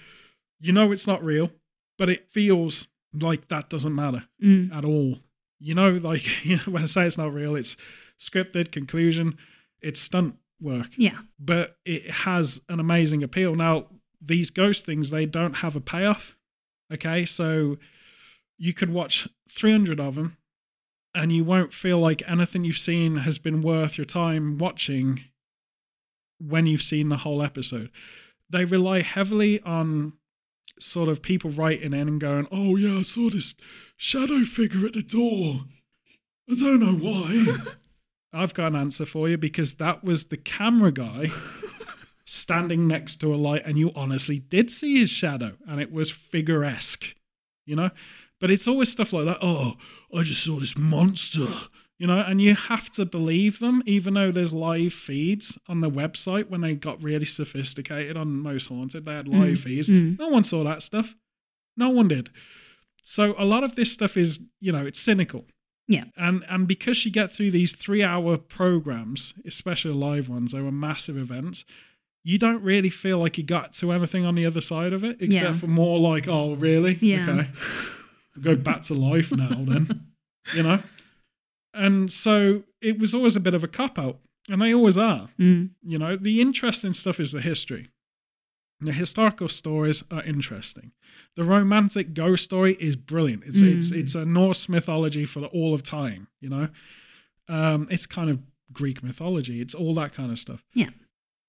[0.60, 1.50] you know it's not real,
[1.98, 4.74] but it feels like that doesn't matter Mm.
[4.74, 5.18] at all.
[5.60, 7.76] You know, like you know, when I say it's not real, it's
[8.20, 9.36] scripted conclusion,
[9.80, 11.18] it's stunt work, Yeah.
[11.38, 13.54] but it has an amazing appeal.
[13.56, 13.86] Now,
[14.24, 16.36] these ghost things, they don't have a payoff.
[16.92, 17.78] Okay, so
[18.58, 20.36] you could watch 300 of them
[21.14, 25.24] and you won't feel like anything you've seen has been worth your time watching
[26.38, 27.90] when you've seen the whole episode.
[28.48, 30.14] They rely heavily on
[30.78, 33.54] sort of people writing in and going, Oh, yeah, I saw this
[33.96, 35.62] shadow figure at the door.
[36.50, 37.72] I don't know why.
[38.32, 41.30] I've got an answer for you because that was the camera guy
[42.24, 46.10] standing next to a light, and you honestly did see his shadow, and it was
[46.10, 47.14] figuresque,
[47.66, 47.90] you know?
[48.40, 49.38] But it's always stuff like that.
[49.40, 49.74] Oh,
[50.16, 51.46] I just saw this monster,
[51.98, 52.18] you know?
[52.18, 56.60] And you have to believe them, even though there's live feeds on the website when
[56.60, 59.04] they got really sophisticated on Most Haunted.
[59.04, 59.88] They had live Mm, feeds.
[59.88, 60.18] mm.
[60.18, 61.14] No one saw that stuff.
[61.76, 62.30] No one did.
[63.04, 65.46] So a lot of this stuff is, you know, it's cynical.
[65.88, 66.04] Yeah.
[66.16, 70.70] And and because you get through these three hour programs, especially live ones, they were
[70.72, 71.64] massive events,
[72.24, 75.16] you don't really feel like you got to anything on the other side of it,
[75.20, 75.52] except Yeah.
[75.54, 76.98] for more like, oh really?
[77.00, 77.28] Yeah.
[77.28, 77.50] Okay.
[78.40, 80.06] Go back to life now then.
[80.54, 80.82] you know?
[81.74, 84.18] And so it was always a bit of a cop out.
[84.48, 85.28] And they always are.
[85.38, 85.70] Mm.
[85.84, 87.88] You know, the interesting stuff is the history.
[88.80, 90.90] The historical stories are interesting.
[91.36, 93.44] The romantic ghost story is brilliant.
[93.46, 93.96] It's it's Mm.
[94.00, 96.26] it's a Norse mythology for all of time.
[96.40, 96.68] You know,
[97.48, 98.40] um, it's kind of
[98.72, 99.60] Greek mythology.
[99.60, 100.64] It's all that kind of stuff.
[100.74, 100.90] Yeah.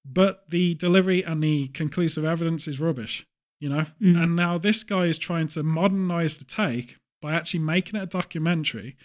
[0.05, 3.25] But the delivery and the conclusive evidence is rubbish.
[3.59, 4.21] You know, Mm.
[4.21, 8.07] and now this guy is trying to modernize the take by actually making it a
[8.07, 8.97] documentary.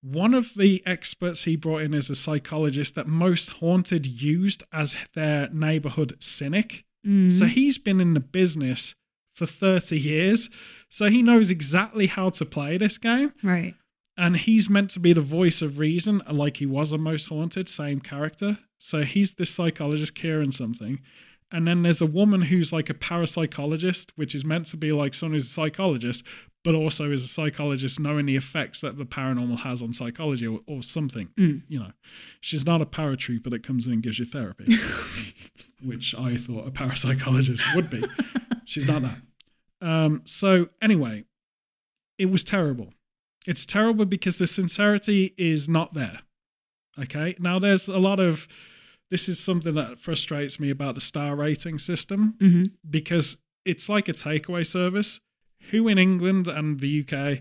[0.00, 4.94] One of the experts he brought in is a psychologist that Most Haunted used as
[5.14, 6.84] their neighborhood cynic.
[7.06, 7.32] Mm.
[7.38, 8.94] So he's been in the business
[9.34, 10.48] for 30 years.
[10.88, 13.32] So he knows exactly how to play this game.
[13.42, 13.74] right.
[14.16, 17.68] And he's meant to be the voice of reason, like he was a Most Haunted,
[17.68, 18.58] same character.
[18.78, 21.00] So he's this psychologist, Kieran something.
[21.50, 25.14] And then there's a woman who's like a parapsychologist, which is meant to be like
[25.14, 26.22] someone who's a psychologist,
[26.64, 30.60] but also is a psychologist knowing the effects that the paranormal has on psychology or,
[30.66, 31.28] or something.
[31.38, 31.62] Mm.
[31.68, 31.92] You know,
[32.40, 34.78] she's not a paratrooper that comes in and gives you therapy,
[35.82, 38.04] which I thought a parapsychologist would be.
[38.64, 39.18] She's not that.
[39.86, 41.24] Um, so anyway,
[42.18, 42.94] it was terrible.
[43.44, 46.20] It's terrible because the sincerity is not there.
[46.98, 47.34] Okay.
[47.38, 48.46] Now there's a lot of
[49.10, 54.08] this is something that frustrates me about the star rating system hmm because it's like
[54.08, 55.20] a takeaway service.
[55.70, 57.40] Who in England and the UK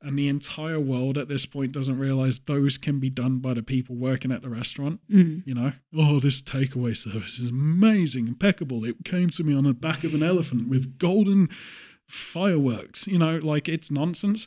[0.00, 3.62] and the entire world at this point doesn't realize those can be done by the
[3.62, 5.00] people working at the restaurant?
[5.10, 5.42] Mm.
[5.44, 8.84] You know, oh, this takeaway service is amazing, impeccable.
[8.84, 11.48] It came to me on the back of an elephant with golden
[12.06, 13.06] fireworks.
[13.08, 14.46] You know, like it's nonsense.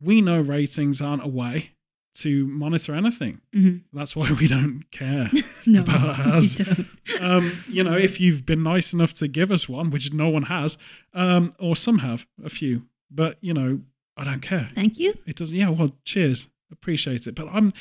[0.00, 1.70] We know ratings aren't a way
[2.16, 3.40] to monitor anything.
[3.52, 5.30] hmm That's why we don't care.
[5.66, 6.86] No, About don't.
[7.20, 10.44] um, you know, if you've been nice enough to give us one, which no one
[10.44, 10.78] has,
[11.12, 13.80] um, or some have, a few, but you know,
[14.16, 14.70] I don't care.
[14.74, 15.14] Thank you.
[15.26, 15.54] It doesn't.
[15.56, 17.34] Yeah, well, cheers, appreciate it.
[17.34, 17.72] But I'm.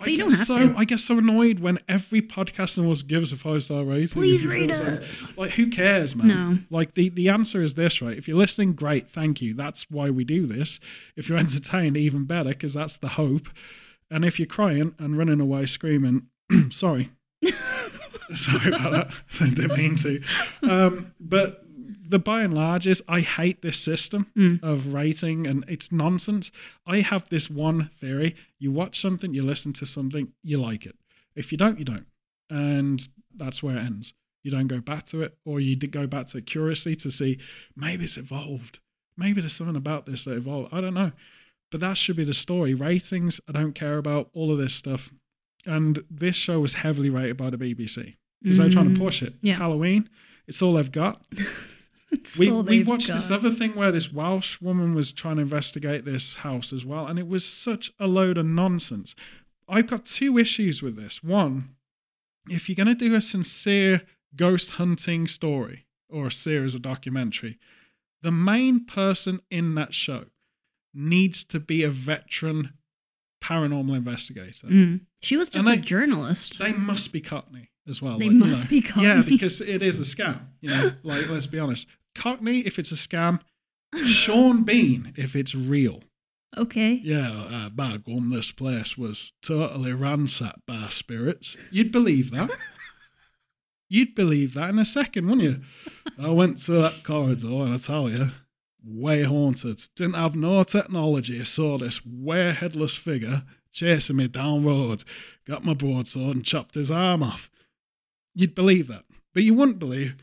[0.00, 0.74] I get so to.
[0.76, 4.08] I get so annoyed when every podcast wants to give us a five star rating.
[4.08, 5.02] Please if you feel rate so-
[5.36, 6.28] Like, who cares, man?
[6.28, 6.58] No.
[6.70, 8.16] Like the the answer is this, right?
[8.16, 9.54] If you're listening, great, thank you.
[9.54, 10.78] That's why we do this.
[11.16, 13.48] If you're entertained, even better, because that's the hope.
[14.10, 16.28] And if you're crying and running away screaming,
[16.70, 17.10] sorry,
[18.34, 19.10] Sorry about that.
[19.40, 20.22] I didn't mean to.
[20.62, 21.64] Um, but
[22.08, 24.62] the by and large is I hate this system Mm.
[24.62, 26.50] of rating and it's nonsense.
[26.86, 28.34] I have this one theory.
[28.58, 30.96] You watch something, you listen to something, you like it.
[31.36, 32.06] If you don't, you don't.
[32.50, 34.14] And that's where it ends.
[34.42, 37.38] You don't go back to it, or you go back to it curiously to see
[37.76, 38.78] maybe it's evolved.
[39.16, 40.72] Maybe there's something about this that evolved.
[40.72, 41.12] I don't know.
[41.70, 42.72] But that should be the story.
[42.72, 45.10] Ratings, I don't care about all of this stuff.
[45.66, 49.04] And this show was heavily rated by the BBC because they're trying to Mm.
[49.04, 49.34] push it.
[49.34, 49.56] It's Yeah.
[49.56, 50.08] Halloween.
[50.46, 51.26] It's all they've got.
[52.38, 56.34] We we watched this other thing where this Welsh woman was trying to investigate this
[56.36, 59.14] house as well, and it was such a load of nonsense.
[59.68, 61.22] I've got two issues with this.
[61.22, 61.76] One,
[62.48, 64.02] if you're going to do a sincere
[64.34, 67.58] ghost hunting story or a series or documentary,
[68.22, 70.26] the main person in that show
[70.94, 72.72] needs to be a veteran
[73.42, 74.66] paranormal investigator.
[74.66, 75.00] Mm.
[75.20, 76.54] She was just a journalist.
[76.58, 78.18] They must be Cockney as well.
[78.18, 78.64] They like, you know.
[78.68, 79.04] be Cockney.
[79.04, 80.40] Yeah, because it is a scam.
[80.60, 81.86] You know, like let's be honest.
[82.14, 83.40] Cockney, if it's a scam.
[84.04, 86.02] Sean Bean, if it's real.
[86.56, 87.00] okay.
[87.02, 91.56] Yeah, uh, by gum, this place was totally ransacked by spirits.
[91.70, 92.50] You'd believe that.
[93.88, 95.60] You'd believe that in a second, wouldn't you?
[96.22, 98.32] I went to that corridor and I tell you,
[98.84, 99.82] way haunted.
[99.96, 101.40] Didn't have no technology.
[101.40, 105.04] I saw this way headless figure chasing me down road.
[105.46, 107.48] Got my broadsword and chopped his arm off.
[108.38, 109.02] You'd believe that.
[109.34, 110.14] But you wouldn't believe,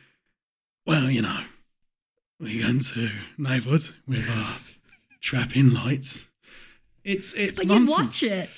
[0.88, 1.42] well, you know,
[2.40, 4.56] we go into neighbourhood with our
[5.20, 6.20] trapping lights.
[7.04, 7.90] It's it's But nonsense.
[7.90, 8.50] you watch it.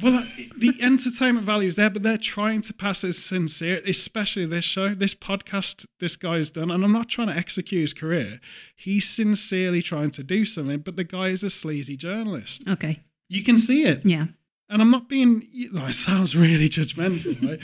[0.00, 0.24] Well, uh,
[0.56, 4.94] the entertainment value is there, but they're trying to pass as sincere, especially this show,
[4.94, 6.70] this podcast this guy's done.
[6.70, 8.40] And I'm not trying to execute his career.
[8.74, 12.62] He's sincerely trying to do something, but the guy is a sleazy journalist.
[12.66, 13.00] Okay.
[13.28, 14.00] You can see it.
[14.04, 14.28] Yeah.
[14.70, 17.60] And I'm not being, it sounds really judgmental, right?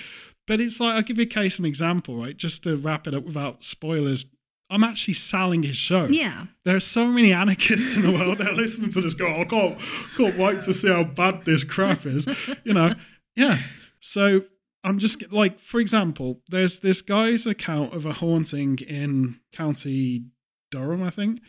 [0.51, 2.37] But it's like, I'll give you a case an example, right?
[2.37, 4.27] Just to wrap it up without spoilers.
[4.69, 6.07] I'm actually selling his show.
[6.07, 6.47] Yeah.
[6.65, 9.43] There are so many anarchists in the world that are listening to this go, oh,
[9.43, 9.79] I can't,
[10.17, 12.27] can't wait to see how bad this crap is.
[12.65, 12.95] You know,
[13.37, 13.61] yeah.
[14.01, 14.41] So
[14.83, 20.25] I'm just like, for example, there's this guy's account of a haunting in County
[20.73, 21.43] Durham, I think.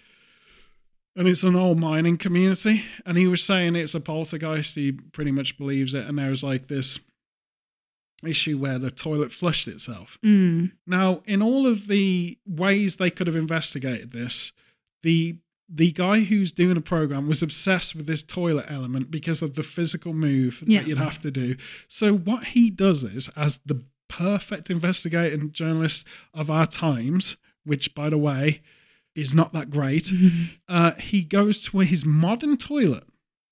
[1.15, 2.83] And it's an old mining community.
[3.03, 4.75] And he was saying it's a poltergeist.
[4.75, 6.05] He pretty much believes it.
[6.05, 6.99] And there's like this
[8.25, 10.17] issue where the toilet flushed itself.
[10.23, 10.71] Mm.
[10.85, 14.51] Now, in all of the ways they could have investigated this,
[15.03, 15.37] the
[15.73, 19.63] the guy who's doing the program was obsessed with this toilet element because of the
[19.63, 20.79] physical move Yeah.
[20.81, 21.55] that you'd have to do.
[21.87, 26.03] So what he does is, as the perfect investigating journalist
[26.33, 28.61] of our times, which by the way
[29.15, 30.11] is not that great,
[30.67, 33.05] uh, he goes to his modern toilet,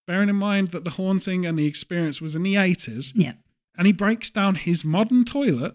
[0.05, 3.33] bearing in mind that the haunting and the experience was in the 80s, Yeah.
[3.79, 5.73] And he breaks down his modern toilet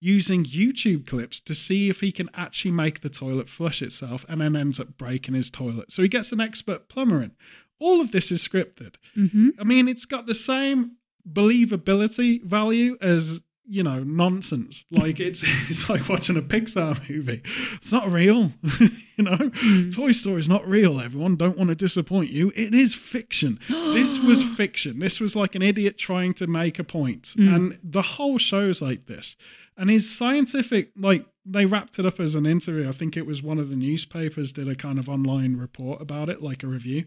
[0.00, 4.40] using YouTube clips to see if he can actually make the toilet flush itself and
[4.40, 5.92] then ends up breaking his toilet.
[5.92, 7.32] So he gets an expert plumber in.
[7.78, 8.94] All of this is scripted.
[9.14, 10.92] hmm I mean, it's got the same
[11.30, 14.84] believability value as you know nonsense.
[14.90, 17.42] Like it's it's like watching a Pixar movie.
[17.74, 19.36] It's not real, you know.
[19.36, 19.94] Mm.
[19.94, 21.00] Toy Story is not real.
[21.00, 22.52] Everyone, don't want to disappoint you.
[22.54, 23.58] It is fiction.
[23.68, 24.98] this was fiction.
[24.98, 27.32] This was like an idiot trying to make a point.
[27.36, 29.36] point, and the whole show's like this.
[29.78, 32.88] And his scientific, like they wrapped it up as an interview.
[32.88, 36.28] I think it was one of the newspapers did a kind of online report about
[36.28, 37.04] it, like a review,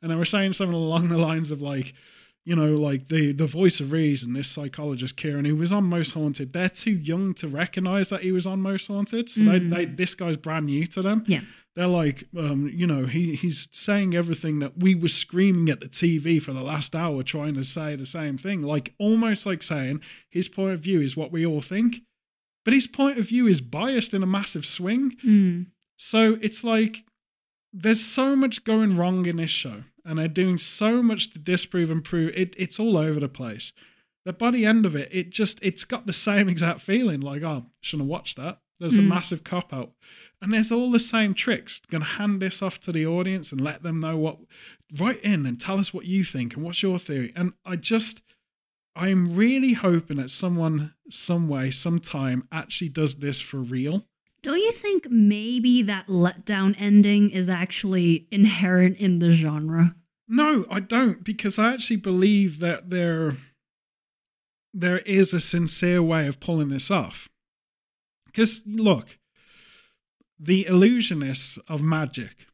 [0.00, 1.94] and they were saying something along the lines of like
[2.44, 6.12] you know, like the the voice of reason, this psychologist Kieran, who was on Most
[6.12, 9.28] Haunted, they're too young to recognize that he was on Most Haunted.
[9.30, 11.24] So they, they this guy's brand new to them.
[11.26, 11.42] Yeah.
[11.74, 15.88] They're like, um, you know, he he's saying everything that we were screaming at the
[15.88, 20.00] TV for the last hour, trying to say the same thing, like almost like saying
[20.28, 22.02] his point of view is what we all think,
[22.64, 25.12] but his point of view is biased in a massive swing.
[25.24, 25.66] Mm.
[25.96, 27.04] So it's like
[27.72, 31.90] there's so much going wrong in this show, and they're doing so much to disprove
[31.90, 32.54] and prove it.
[32.58, 33.72] It's all over the place.
[34.24, 37.20] That by the end of it, it just it's got the same exact feeling.
[37.20, 38.58] Like, oh, shouldn't have watched that.
[38.78, 39.08] There's a Mm.
[39.08, 39.92] massive cop out,
[40.40, 41.80] and there's all the same tricks.
[41.90, 44.38] Gonna hand this off to the audience and let them know what.
[44.98, 47.32] Write in and tell us what you think and what's your theory.
[47.34, 48.22] And I just,
[48.94, 54.06] I'm really hoping that someone, some way, sometime actually does this for real.
[54.42, 59.94] Don't you think maybe that letdown ending is actually inherent in the genre?
[60.28, 63.34] No, I don't, because I actually believe that there
[64.74, 67.28] there is a sincere way of pulling this off.
[68.24, 69.18] Because look,
[70.40, 72.46] the illusionists of magic,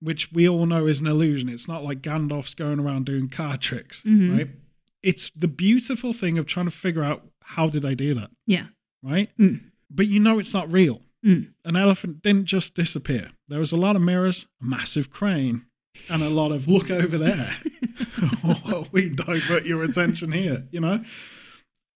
[0.00, 3.62] which we all know is an illusion, it's not like Gandalf's going around doing card
[3.62, 4.36] tricks, Mhm.
[4.36, 4.48] right?
[5.02, 8.66] It's the beautiful thing of trying to figure out how did they do that, Yeah.
[9.02, 9.30] right?
[9.38, 9.70] Mm.
[9.90, 11.02] But you know it's not real.
[11.24, 11.52] Mm.
[11.64, 13.30] An elephant didn't just disappear.
[13.48, 15.64] There was a lot of mirrors, a massive crane,
[16.08, 17.56] and a lot of look over there.
[18.92, 21.04] We divert your attention here, you know.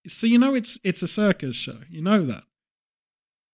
[0.07, 1.81] So you know it's it's a circus show.
[1.89, 2.45] You know that.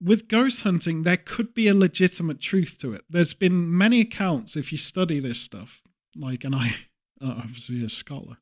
[0.03, 3.05] With ghost hunting, there could be a legitimate truth to it.
[3.09, 5.81] There's been many accounts if you study this stuff,
[6.15, 6.77] like, and I
[7.23, 8.39] uh, obviously a scholar.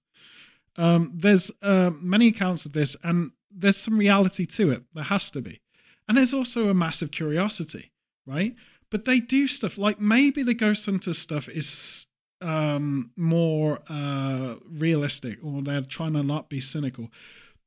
[0.77, 4.83] Um, there's uh, many accounts of this, and there's some reality to it.
[4.95, 5.61] There has to be.
[6.09, 7.93] And there's also a massive curiosity,
[8.27, 8.55] right?
[8.91, 12.07] But they do stuff like maybe the Ghost Hunter stuff is
[12.43, 17.09] um, more uh, realistic, or they're trying to not be cynical.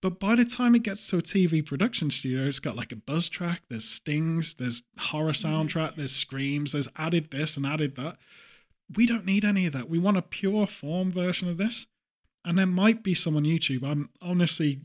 [0.01, 2.95] But by the time it gets to a TV production studio, it's got like a
[2.97, 8.17] buzz track, there's stings, there's horror soundtrack, there's screams, there's added this and added that.
[8.95, 9.89] We don't need any of that.
[9.89, 11.87] We want a pure form version of this.
[12.43, 13.83] And there might be some on YouTube.
[13.83, 14.81] I'm honestly,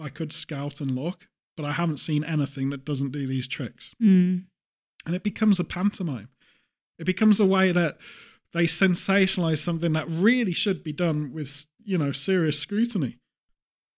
[0.00, 1.26] I could scout and look,
[1.56, 3.94] but I haven't seen anything that doesn't do these tricks.
[4.02, 4.44] Mm.
[5.06, 6.28] And it becomes a pantomime.
[6.98, 7.98] It becomes a way that
[8.52, 13.18] they sensationalize something that really should be done with, you know, serious scrutiny.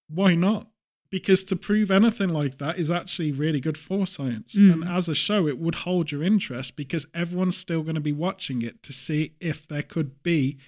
[0.09, 0.69] Why not?
[1.15, 4.57] because to prove anything like that is actually really good for science.
[4.57, 4.73] Mm.
[4.73, 8.11] And as a show, it would hold your interest because everyone's still going to be
[8.11, 10.59] watching it to see if there could be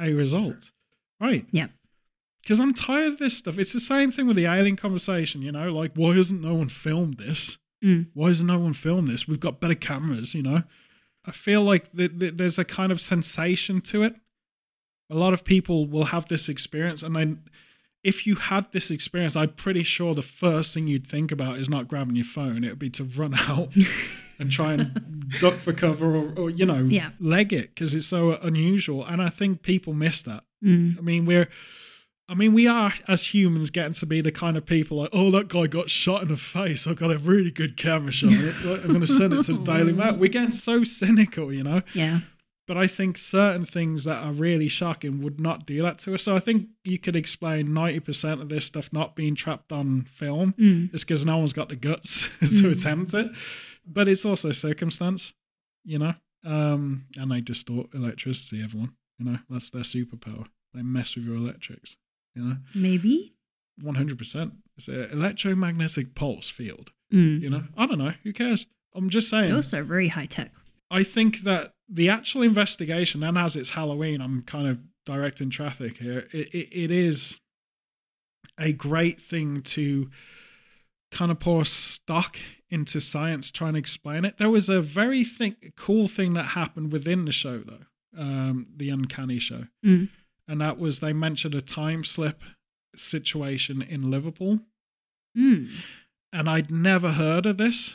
[0.00, 0.70] a result.
[1.20, 1.44] Right.
[1.52, 1.66] Yeah.
[2.42, 3.58] Because I'm tired of this stuff.
[3.58, 6.68] It's the same thing with the alien conversation, you know, like, why hasn't no one
[6.68, 7.56] filmed this?
[7.84, 8.08] Mm.
[8.14, 9.28] Why hasn't no one filmed this?
[9.28, 10.62] We've got better cameras, you know?
[11.24, 14.14] I feel like th- th- there's a kind of sensation to it.
[15.10, 17.42] A lot of people will have this experience, and then
[18.02, 21.68] if you had this experience, I'm pretty sure the first thing you'd think about is
[21.68, 22.64] not grabbing your phone.
[22.64, 23.68] It would be to run out
[24.40, 27.10] and try and duck for cover or, or you know, Yeah.
[27.20, 29.04] leg it because it's so unusual.
[29.04, 30.42] And I think people miss that.
[30.64, 30.98] Mm.
[30.98, 31.48] I mean, we're,
[32.28, 35.30] I mean, we are as humans getting to be the kind of people like, oh,
[35.32, 36.86] that guy got shot in the face.
[36.86, 38.30] I've got a really good camera shot.
[38.64, 40.16] I'm going to send it to the Daily Mail.
[40.16, 41.82] We're getting so cynical, you know.
[41.94, 42.20] Yeah.
[42.68, 46.22] But I think certain things that are really shocking would not do that to us.
[46.22, 50.02] So I think you could explain ninety percent of this stuff not being trapped on
[50.04, 50.94] film Mm.
[50.94, 52.70] is because no one's got the guts to Mm.
[52.70, 53.32] attempt it.
[53.84, 55.32] But it's also circumstance,
[55.84, 56.14] you know.
[56.44, 58.62] Um, and they distort electricity.
[58.62, 60.46] Everyone, you know, that's their superpower.
[60.72, 61.96] They mess with your electrics.
[62.34, 63.34] You know, Maybe.
[63.80, 64.54] one hundred percent.
[64.76, 66.90] It's an electromagnetic pulse field.
[67.12, 67.40] Mm.
[67.42, 68.12] You know, I don't know.
[68.24, 68.66] Who cares?
[68.94, 69.50] I'm just saying.
[69.50, 70.50] Those are very high tech.
[70.90, 75.98] I think that the actual investigation, and as it's Halloween, I'm kind of directing traffic
[75.98, 76.26] here.
[76.32, 77.38] It, it, it is
[78.58, 80.10] a great thing to
[81.10, 82.38] kind of pour stock
[82.70, 84.38] into science, trying to explain it.
[84.38, 87.84] There was a very thing, cool thing that happened within the show, though,
[88.18, 90.08] um, the Uncanny Show, Mm.
[90.52, 92.42] And that was they mentioned a time slip
[92.94, 94.60] situation in Liverpool,
[95.36, 95.70] Mm.
[96.30, 97.94] and I'd never heard of this,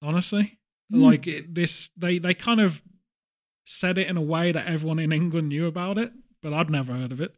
[0.00, 0.58] honestly.
[0.92, 1.02] Hmm.
[1.02, 2.80] Like it, this, they they kind of
[3.66, 6.92] said it in a way that everyone in England knew about it, but I'd never
[6.94, 7.34] heard of it.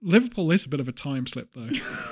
[0.00, 1.68] Liverpool is a bit of a time slip, though.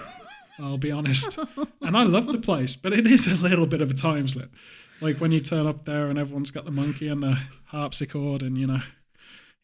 [0.59, 1.39] I'll be honest,
[1.81, 4.53] and I love the place, but it is a little bit of a time slip.
[5.01, 8.57] Like when you turn up there and everyone's got the monkey and the harpsichord, and
[8.59, 8.83] you know,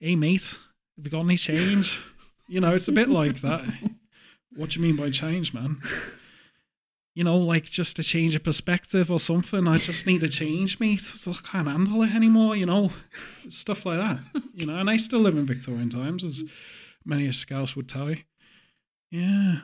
[0.00, 0.56] hey mate,
[1.00, 1.98] have you got any change?
[2.46, 3.64] You know, it's a bit like that.
[4.54, 5.80] What do you mean by change, man?
[7.14, 9.66] you know, like just a change of perspective or something.
[9.66, 11.00] I just need a change, mate.
[11.26, 12.92] I can't handle it anymore, you know,
[13.48, 14.42] stuff like that.
[14.52, 16.44] You know, and I still live in Victorian times, as
[17.02, 18.18] many a Scouse would tell you.
[19.10, 19.60] Yeah.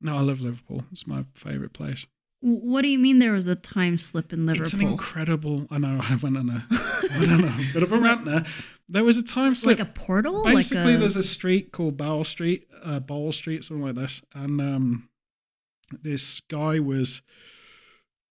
[0.00, 0.84] No, I love Liverpool.
[0.90, 2.06] It's my favourite place.
[2.42, 4.64] What do you mean there was a time slip in Liverpool?
[4.64, 5.68] It's an incredible.
[5.70, 6.00] I know.
[6.02, 6.66] I went on a.
[6.72, 7.66] I don't know.
[7.72, 8.44] Bit of a rant there.
[8.88, 9.78] There was a time slip.
[9.78, 10.42] like a portal?
[10.44, 10.98] Basically, like a...
[10.98, 15.08] there's a street called Bold Street, uh, Bold Street, something like this, and um,
[16.02, 17.22] this guy was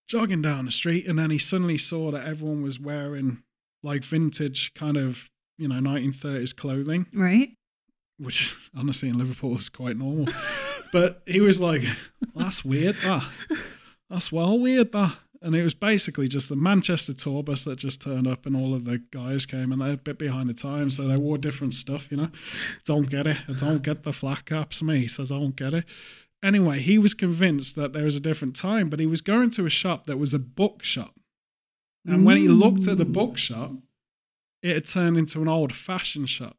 [0.09, 3.43] jogging down the street, and then he suddenly saw that everyone was wearing
[3.82, 7.51] like vintage kind of you know 1930s clothing, right?
[8.20, 10.28] which honestly in Liverpool is quite normal.
[10.91, 11.84] but he was like,
[12.36, 12.97] "That's weird.
[13.03, 13.24] That
[14.12, 14.91] that's well weird.
[14.91, 18.55] That." And it was basically just the Manchester tour bus that just turned up, and
[18.55, 21.39] all of the guys came, and they're a bit behind the times, so they wore
[21.39, 22.12] different stuff.
[22.12, 22.30] You know,
[22.86, 23.38] don't get it.
[23.47, 25.86] I don't get the flat caps, Me says I don't get it.
[26.43, 29.66] Anyway, he was convinced that there was a different time, but he was going to
[29.66, 31.16] a shop that was a book shop,
[32.05, 33.74] and when he looked at the bookshop,
[34.62, 36.57] it had turned into an old-fashioned shop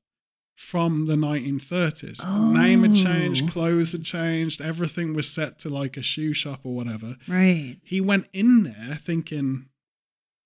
[0.57, 2.21] from the 1930s.
[2.53, 3.51] Name had changed, Oh.
[3.53, 7.17] clothes had changed, everything was set to like a shoe shop or whatever.
[7.27, 7.79] Right.
[7.83, 9.67] He went in there thinking,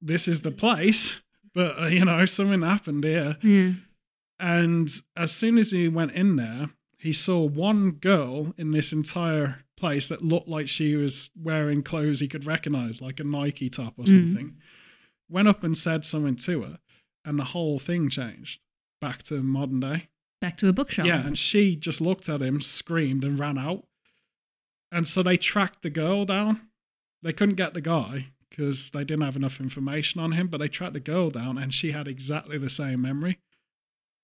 [0.01, 1.11] this is the place,
[1.55, 3.37] but uh, you know, something happened here.
[3.43, 3.73] Yeah.
[4.39, 9.65] And as soon as he went in there, he saw one girl in this entire
[9.77, 13.95] place that looked like she was wearing clothes he could recognize, like a Nike top
[13.99, 14.29] or Mm.
[14.29, 14.57] something.
[15.29, 16.79] Went up and said something to her,
[17.25, 18.61] and the whole thing changed
[19.01, 20.09] back to modern day.
[20.41, 21.07] Back to a bookshop.
[21.07, 23.85] Yeah, and she just looked at him, screamed, and ran out.
[24.93, 26.69] And so they tracked the girl down.
[27.23, 30.69] They couldn't get the guy because they didn't have enough information on him, but they
[30.69, 33.39] tracked the girl down, and she had exactly the same memory.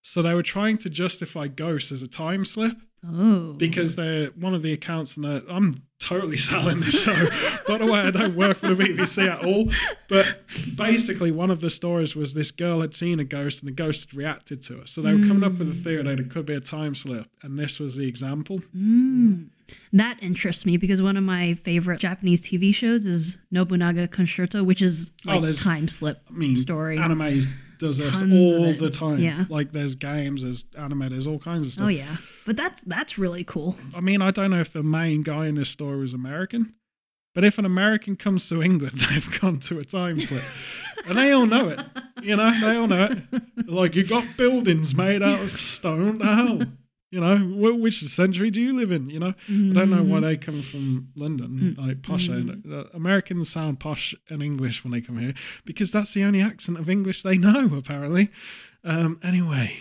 [0.03, 3.55] So they were trying to justify ghosts as a time slip Oh.
[3.55, 7.29] because they're one of the accounts in the I'm totally selling this show.
[7.67, 9.69] By the way, I don't work for the BBC at all.
[10.09, 10.43] But
[10.77, 14.03] basically one of the stories was this girl had seen a ghost and the ghost
[14.03, 14.87] had reacted to her.
[14.87, 17.27] So they were coming up with a theory that it could be a time slip,
[17.43, 18.61] and this was the example.
[18.77, 19.49] Mm.
[19.93, 24.83] That interests me because one of my favorite Japanese TV shows is Nobunaga Concerto, which
[24.83, 26.99] is Oh, like there's- time slip I mean story.
[26.99, 27.47] anime
[27.83, 28.79] does this Tons all of it.
[28.79, 29.19] the time.
[29.19, 29.45] Yeah.
[29.49, 31.85] Like there's games, there's anime, there's all kinds of oh, stuff.
[31.85, 32.17] Oh yeah,
[32.47, 33.77] but that's that's really cool.
[33.95, 36.75] I mean, I don't know if the main guy in this story was American,
[37.35, 40.45] but if an American comes to England, they've gone to a time slip.
[41.07, 41.81] and they all know it.
[42.23, 43.19] You know, they all know it.
[43.65, 46.19] Like, you got buildings made out of stone.
[46.19, 46.61] The hell?
[47.13, 49.11] You know, wh- which century do you live in?
[49.11, 51.87] You know, I don't know why they come from London, Mm.
[51.87, 52.27] like posh.
[52.29, 52.73] Mm.
[52.73, 55.35] Uh, Americans sound posh and English when they come here
[55.67, 58.31] because that's the only accent of English they know, apparently.
[58.83, 59.77] Um, anyway,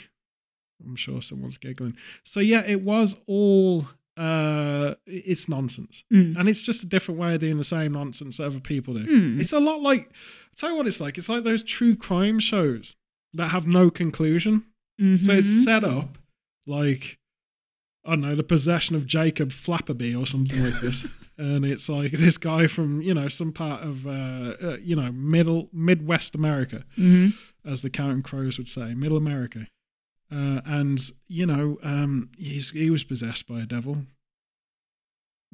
[0.85, 1.95] I'm sure someone's giggling.
[2.25, 3.87] So yeah, it was all.
[4.17, 6.35] Uh, it's nonsense, Mm.
[6.37, 9.05] and it's just a different way of doing the same nonsense that other people do.
[9.07, 9.39] Mm.
[9.39, 10.07] It's a lot like.
[10.09, 11.17] I'll tell you what it's like.
[11.17, 12.97] It's like those true crime shows
[13.33, 14.63] that have no conclusion.
[14.99, 15.63] So it's Mhm.
[15.63, 16.17] set up
[16.67, 17.17] like
[18.03, 21.05] I don't know the possession of Jacob Flapperby or something like this,
[21.37, 24.09] and it's like this guy from you know some part of uh,
[24.61, 27.33] uh, you know middle Midwest America, Mhm.
[27.63, 29.67] as the Counting Crows would say, Middle America,
[30.31, 34.05] uh, and you know um, he's he was possessed by a devil.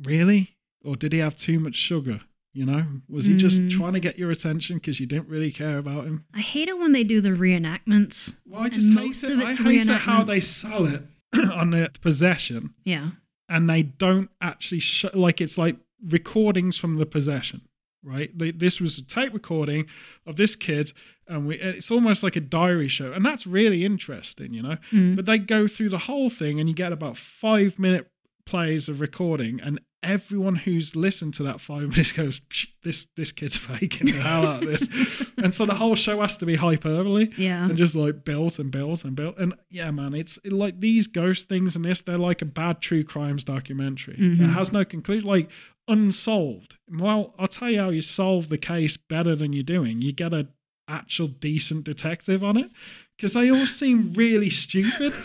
[0.04, 2.22] Really, or did he have too much sugar?
[2.54, 3.70] You know, was he just Mm.
[3.70, 6.26] trying to get your attention because you didn't really care about him?
[6.34, 8.34] I hate it when they do the reenactments.
[8.48, 9.32] Well, I just hate most it.
[9.32, 11.04] of I it's hate it how they sell it
[11.53, 13.11] on the possession, Yeah.
[13.49, 15.09] and they don't actually show.
[15.13, 15.77] Like it's like
[16.11, 17.61] recordings from the possession,
[18.03, 18.35] right?
[18.38, 19.85] They, this was a tape recording
[20.25, 20.91] of this kid,
[21.27, 21.55] and we.
[21.59, 24.77] It's almost like a diary show, and that's really interesting, you know.
[24.91, 25.15] Mm.
[25.15, 28.09] But they go through the whole thing, and you get about five minute
[28.45, 33.32] plays of recording, and everyone who's listened to that five minutes goes, "Psh, "This this
[33.32, 34.88] kid's faking the hell out of this,"
[35.38, 37.66] and so the whole show has to be hyperbole yeah.
[37.66, 39.38] and just like built and built and built.
[39.38, 42.82] And yeah, man, it's it, like these ghost things and this, they're like a bad
[42.82, 44.16] true crimes documentary.
[44.16, 44.50] It mm-hmm.
[44.50, 45.50] has no conclusion, like
[45.88, 46.76] unsolved.
[46.89, 50.02] Well, I'll tell you how you solve the case better than you're doing.
[50.02, 50.48] You get a
[50.89, 52.72] actual decent detective on it
[53.18, 55.13] because they all seem really stupid.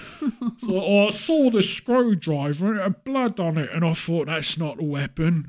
[0.59, 4.27] So oh, I saw the screwdriver and it had blood on it, and I thought
[4.27, 5.45] that's not a weapon.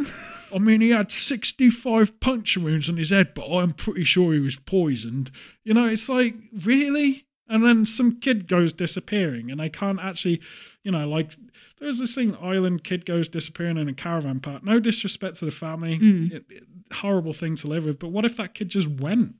[0.54, 4.39] I mean, he had 65 puncture wounds on his head, but I'm pretty sure he
[4.39, 5.30] was poisoned.
[5.64, 7.26] You know, it's like, really?
[7.48, 10.41] And then some kid goes disappearing, and they can't actually,
[10.84, 11.34] you know, like,
[11.80, 14.64] there's this thing island kid goes disappearing in a caravan park.
[14.64, 16.32] No disrespect to the family, Mm.
[16.32, 16.64] It- it-
[16.96, 19.36] horrible thing to live with, but what if that kid just went?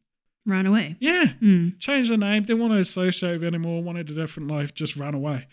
[0.46, 0.98] Ran away.
[1.00, 1.80] Yeah, Mm.
[1.80, 4.96] changed the name, didn't want to associate with it anymore, wanted a different life, just
[4.98, 5.48] ran away.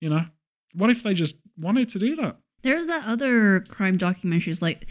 [0.00, 0.26] You know?
[0.72, 2.38] What if they just wanted to do that?
[2.62, 4.86] There's that other crime documentaries like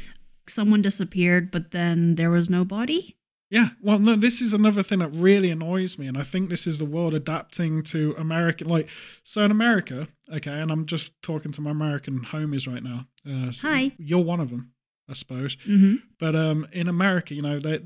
[0.47, 3.17] someone disappeared, but then there was no body.
[3.49, 6.65] Yeah, well, no, this is another thing that really annoys me, and I think this
[6.65, 8.67] is the world adapting to American.
[8.67, 8.87] Like,
[9.23, 13.07] so in America, okay, and I'm just talking to my American homies right now.
[13.27, 13.91] Uh, so Hi.
[13.97, 14.71] you're one of them,
[15.07, 15.55] I suppose.
[15.67, 15.95] Mm-hmm.
[16.19, 17.83] But um, in America, you know, that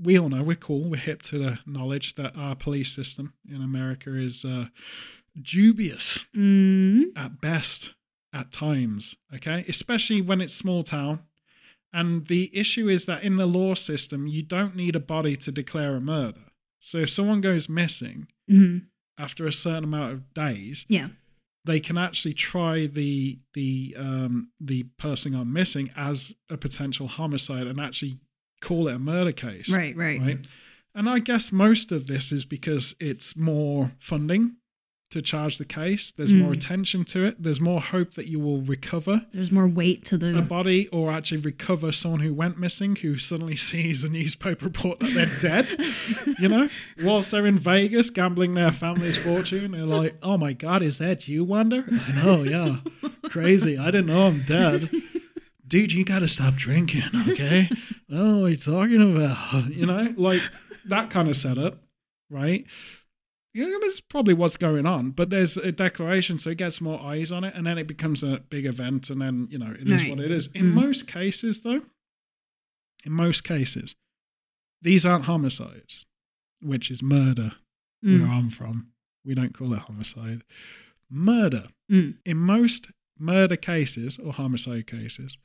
[0.00, 3.62] we all know we're cool, we're hip to the knowledge that our police system in
[3.62, 4.66] America is uh,
[5.40, 7.06] dubious Mm.
[7.16, 7.94] at best
[8.32, 9.64] at times, okay?
[9.68, 11.20] Especially when it's small town.
[11.92, 15.52] And the issue is that in the law system, you don't need a body to
[15.52, 16.40] declare a murder.
[16.80, 18.78] So if someone goes missing hmm
[19.16, 21.10] after a certain amount of days, Yeah.
[21.64, 27.68] they can actually try the the um, the person gone missing as a potential homicide
[27.68, 28.18] and actually
[28.64, 29.68] call it a murder case.
[29.68, 29.96] Right.
[29.96, 30.20] Right.
[30.20, 30.46] Right.
[30.94, 34.56] And I guess most of this is because it's more funding
[35.10, 36.12] to charge the case.
[36.16, 36.56] There's more Mm.
[36.56, 37.40] attention to it.
[37.40, 40.42] There's more hope that you will recover There's more weight to a the.
[40.42, 45.14] body or actually recover someone who went missing who suddenly sees a newspaper report that
[45.14, 45.72] they're dead.
[46.40, 46.68] You know,
[47.02, 51.28] whilst they're in Vegas gambling their family's fortune, they're like, "Oh my God, is that
[51.28, 52.78] you, Wonder?" I know, yeah,
[53.28, 53.78] crazy.
[53.78, 54.90] I didn't know I'm dead,
[55.68, 55.92] dude.
[55.92, 57.70] You got to stop drinking, okay?
[58.14, 59.66] Oh, what are you talking about?
[59.70, 60.42] You know, like
[60.86, 61.82] that kind of setup,
[62.30, 62.64] right?
[63.52, 65.10] Yeah, that's probably what's going on.
[65.12, 68.22] But there's a declaration, so it gets more eyes on it, and then it becomes
[68.22, 70.10] a big event, and then you know it is Right.
[70.10, 70.48] what it is.
[70.54, 70.74] In Mm.
[70.74, 71.82] most cases, though,
[73.04, 73.94] in most cases,
[74.82, 76.04] these aren't homicides,
[76.60, 77.52] which is murder.
[78.00, 78.28] Where Mm.
[78.28, 78.88] I'm from,
[79.24, 80.42] we don't call it homicide.
[81.08, 81.68] Murder.
[81.90, 82.18] Mm.
[82.26, 85.38] In most murder cases or homicide cases,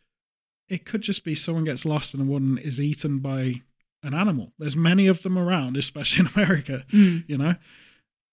[0.69, 3.61] it could just be someone gets lost in a wood and is eaten by
[4.03, 4.53] an animal.
[4.57, 7.23] There's many of them around, especially in America Mm.
[7.27, 7.55] you know?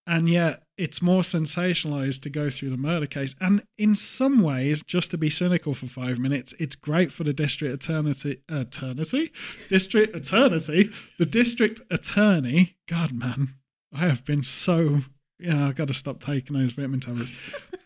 [0.09, 3.34] And yet it's more sensationalized to go through the murder case.
[3.41, 7.32] And in some ways just to be cynical for five minutes it's great for the
[7.32, 9.32] district eternity eternity
[9.68, 12.76] district eternity the district attorney.
[12.87, 13.55] God man
[13.93, 15.01] i have been so
[15.41, 17.30] yeah i've got to stop taking those vitamin tablets.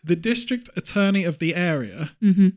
[0.03, 2.49] The district attorney of the area hmm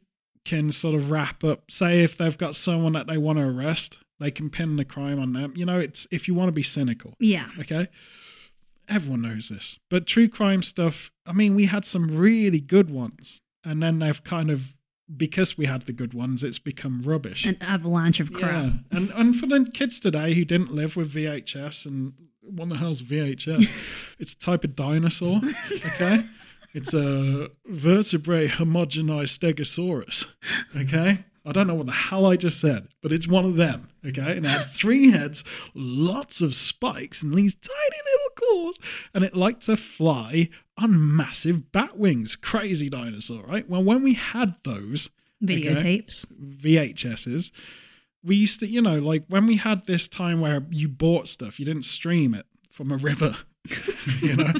[0.45, 3.99] can sort of wrap up say if they've got someone that they want to arrest
[4.20, 6.62] they can pin the crime on them you know it's if you want to be
[6.62, 7.47] cynical Yeah.
[7.59, 7.88] Okay.
[8.86, 9.78] Everyone knows this.
[9.88, 13.40] But true crime stuff, I mean, we had some really good ones.
[13.64, 14.74] And then they've kind of,
[15.16, 17.47] because we had the good ones, it's become rubbish.
[17.47, 18.51] An avalanche of crap.
[18.64, 18.70] Yeah.
[18.90, 23.01] And, and for the kids today who didn't live with VHS and what the hell's
[23.01, 23.70] VHS?
[24.18, 25.40] it's a type of dinosaur.
[25.72, 26.26] Okay.
[26.75, 30.27] It's a vertebrate homogenized stegosaurus.
[30.77, 31.25] Okay?
[31.47, 33.89] I don't know what the hell I just said, but it's one of them.
[34.05, 34.37] Okay?
[34.37, 35.45] And it had three heads,
[35.75, 38.79] lots of spikes, and these tiny little claws.
[39.14, 42.35] And it liked to fly on massive bat wings.
[42.35, 43.68] Crazy dinosaur, right?
[43.68, 45.11] Well, when we had those
[45.43, 46.25] Videotapes.
[46.43, 47.51] VHSs,
[48.22, 51.59] we used to, you know, like when we had this time where you bought stuff,
[51.59, 53.37] you didn't stream it from a river.
[54.20, 54.53] you know,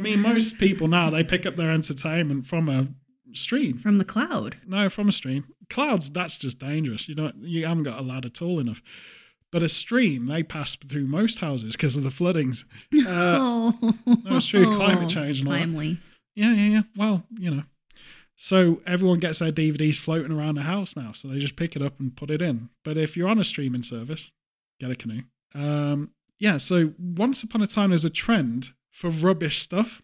[0.00, 2.88] mean, most people now they pick up their entertainment from a
[3.32, 3.78] stream.
[3.78, 4.56] From the cloud.
[4.66, 5.44] No, from a stream.
[5.68, 7.08] Clouds, that's just dangerous.
[7.08, 8.82] You don't, you haven't got a ladder tall enough.
[9.52, 12.64] But a stream, they pass through most houses because of the floodings.
[13.00, 13.94] Uh, oh,
[14.24, 15.98] that's true, climate change and all that.
[16.34, 16.82] Yeah, yeah, yeah.
[16.96, 17.62] Well, you know.
[18.36, 21.12] So everyone gets their DVDs floating around the house now.
[21.12, 22.70] So they just pick it up and put it in.
[22.84, 24.30] But if you're on a streaming service,
[24.80, 25.22] get a canoe.
[25.54, 28.70] Um, yeah, so once upon a time, there's a trend
[29.00, 30.02] for rubbish stuff.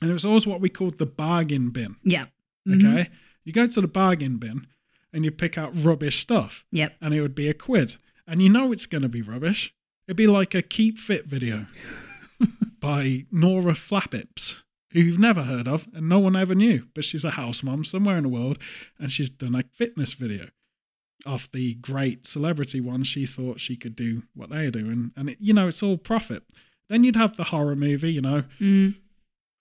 [0.00, 1.96] And it was always what we called the bargain bin.
[2.04, 2.26] Yeah.
[2.66, 2.76] Mhm.
[2.84, 3.10] Okay.
[3.44, 4.66] You go to the bargain bin
[5.12, 6.96] and you pick out rubbish stuff, Yep.
[7.00, 7.96] and it would be a quid.
[8.26, 9.72] And you know it's going to be rubbish.
[10.06, 11.66] It'd be like a Keep Fit video
[12.80, 14.54] by Nora Flappips,
[14.92, 16.86] who you've never heard of and no one ever knew.
[16.94, 18.58] But she's a house mom somewhere in the world,
[18.98, 20.48] and she's done a fitness video
[21.26, 23.02] off the great celebrity one.
[23.02, 25.10] She thought she could do what they are doing.
[25.16, 26.44] and it, you know, it's all profit.
[26.88, 28.94] Then you'd have the horror movie, you know, Mm.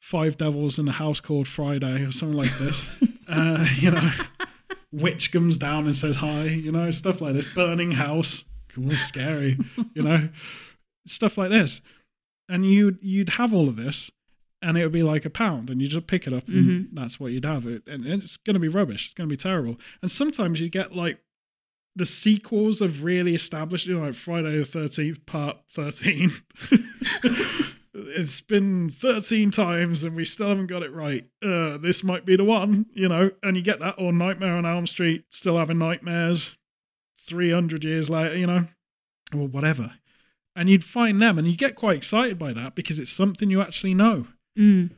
[0.01, 2.82] Five Devils in a House Called Friday or something like this.
[3.28, 4.11] uh, you know,
[4.91, 7.45] witch comes down and says hi, you know, stuff like this.
[7.55, 9.57] Burning house, cool, scary,
[9.95, 10.30] you know,
[11.07, 11.82] stuff like this.
[12.47, 14.09] And you'd you'd have all of this,
[14.61, 16.88] and it would be like a pound, and you just pick it up, and Mhm.
[16.93, 17.65] that's what you'd have.
[17.65, 19.05] It and it's going to be rubbish.
[19.05, 19.78] It's going to be terrible.
[20.01, 21.19] And sometimes you get like
[21.97, 26.31] the sequels have really established, you know, like Friday the Thirteenth Part Thirteen.
[27.93, 31.25] it's been 13 times and we still haven't got it right.
[31.43, 34.65] Uh, this might be the one, you know, and you get that, or Nightmare on
[34.65, 36.55] Elm Street, still having nightmares
[37.27, 38.67] 300 years later, you know,
[39.33, 39.93] or whatever.
[40.55, 43.61] And you'd find them and you get quite excited by that because it's something you
[43.61, 44.27] actually know.
[44.57, 44.91] Mm.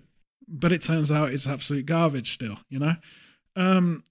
[0.48, 2.96] But it turns out it's absolute garbage still, you know?
[3.56, 4.04] Um,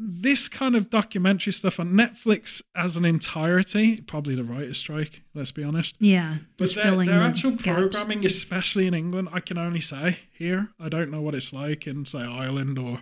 [0.00, 5.50] this kind of documentary stuff on Netflix as an entirety, probably the writer's strike, let's
[5.50, 5.96] be honest.
[5.98, 6.38] Yeah.
[6.56, 7.64] But their, their the actual gaps.
[7.64, 10.68] programming, especially in England, I can only say here.
[10.78, 13.00] I don't know what it's like in, say, Ireland or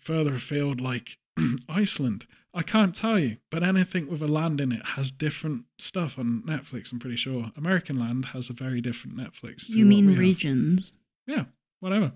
[0.00, 1.16] further afield, like
[1.68, 2.26] Iceland.
[2.54, 3.38] I can't tell you.
[3.50, 7.50] But anything with a land in it has different stuff on Netflix, I'm pretty sure.
[7.56, 9.66] American land has a very different Netflix.
[9.68, 10.20] To You what mean we have.
[10.20, 10.92] regions?
[11.26, 11.44] Yeah,
[11.80, 12.12] whatever.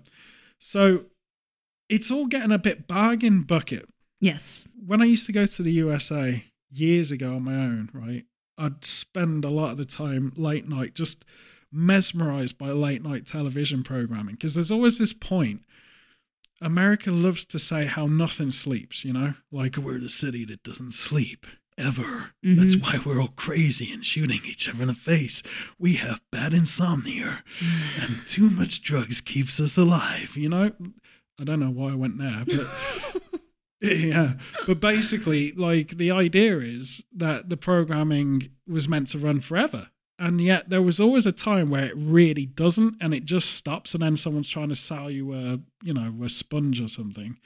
[0.59, 1.05] So
[1.89, 3.87] it's all getting a bit bargain bucket
[4.19, 4.63] Yes.
[4.85, 8.25] when I used to go to the USA years ago on my own, right,
[8.57, 11.23] I'd spend a lot of the time late night just
[11.71, 15.61] mesmerized by late night television programming because there's always this point.
[16.59, 20.93] America loves to say how nothing sleeps, you know, like we're the city that doesn't
[20.93, 21.45] sleep
[21.77, 22.31] ever.
[22.41, 22.81] That's Mhm.
[22.81, 25.43] why we're all crazy and shooting each other in the face.
[25.77, 27.43] We have bad insomnia
[27.99, 30.71] and too much drugs keeps us alive, you know?
[31.39, 32.67] I don't know why I went there, but
[33.81, 34.33] yeah,
[34.65, 40.41] but basically, like the idea is that the programming was meant to run forever, and
[40.41, 44.01] yet there was always a time where it really doesn't, and it just stops, and
[44.01, 47.37] then someone's trying to sell you a, you know, a sponge or something.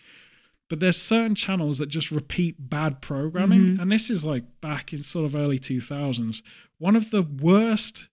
[0.69, 3.81] But there's certain channels that just repeat bad programming, Mhm.
[3.81, 6.41] and this is like back in sort of early 2000s.
[6.77, 8.07] One of the worst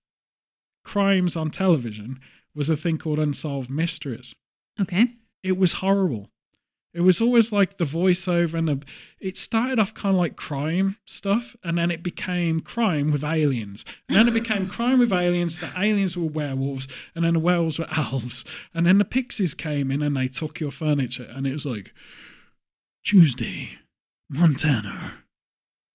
[0.85, 2.19] crimes on television
[2.55, 4.35] was a thing called Unsolved Mysteries
[4.81, 5.13] Okay.
[5.43, 6.31] It was horrible.
[6.95, 8.83] It was always like the voiceover and the.
[9.21, 13.85] It started off kind of like crime stuff, and then it became crime with aliens.
[14.09, 15.59] And then it became crime with aliens.
[15.59, 18.45] The aliens were werewolves, and then the werewolves were elves.
[18.73, 21.93] And then the pixies came in and they took your furniture, and it was like
[23.05, 23.79] Tuesday,
[24.31, 25.25] Montana.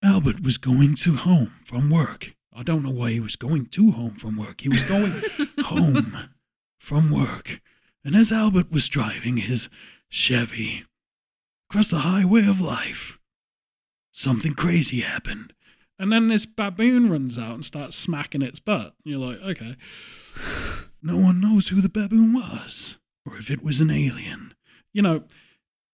[0.04, 2.34] Albert was going to home from work.
[2.56, 4.62] I don't know why he was going to home from work.
[4.62, 5.24] He was going
[5.64, 6.30] home
[6.80, 7.62] from work.
[8.06, 9.70] And as Albert was driving his
[10.10, 10.86] Chevy
[11.70, 13.18] across the highway of life,
[14.12, 15.54] something crazy happened.
[15.98, 18.94] And then this baboon runs out and starts smacking its butt.
[19.04, 19.76] You're like, okay.
[21.06, 22.96] No one knows who the baboon was
[23.30, 24.54] or if it was an alien.
[24.94, 25.24] You know,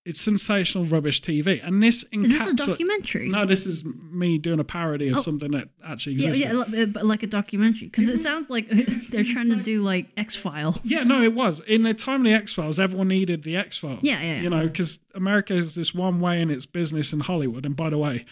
[0.10, 1.60] it's sensational rubbish TV.
[1.66, 3.30] And this Is this a documentary?
[3.30, 5.22] No, this is me doing a parody of Oh.
[5.22, 6.53] something that actually Yeah, existed.
[6.74, 8.68] yeah, li- like a documentary because it sounds like
[9.10, 10.80] they're trying to do like X Files.
[10.84, 11.62] Yeah, no, it was.
[11.68, 13.99] In the time of the X Files, everyone needed the X Files.
[14.01, 14.41] Yeah, yeah, yeah.
[14.41, 17.66] You know, because America is this one way in its business in Hollywood.
[17.66, 18.26] And by the way,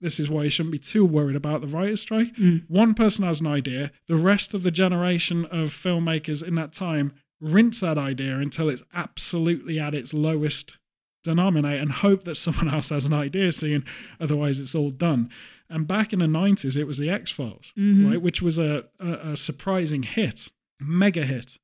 [0.00, 2.34] this is why you shouldn't be too worried about the writer's strike.
[2.36, 2.64] Mm.
[2.68, 7.12] One person has an idea, the rest of the generation of filmmakers in that time
[7.40, 10.76] rinse that idea until it's absolutely at its lowest
[11.26, 13.84] denominator and hope that someone else has an idea soon.
[14.18, 15.28] Otherwise, it's all done.
[15.68, 18.08] And back in the 90s, it was the X Files, Mhm.
[18.10, 18.22] right?
[18.22, 20.48] Which was a, a, a surprising hit,
[20.80, 21.58] mega hit.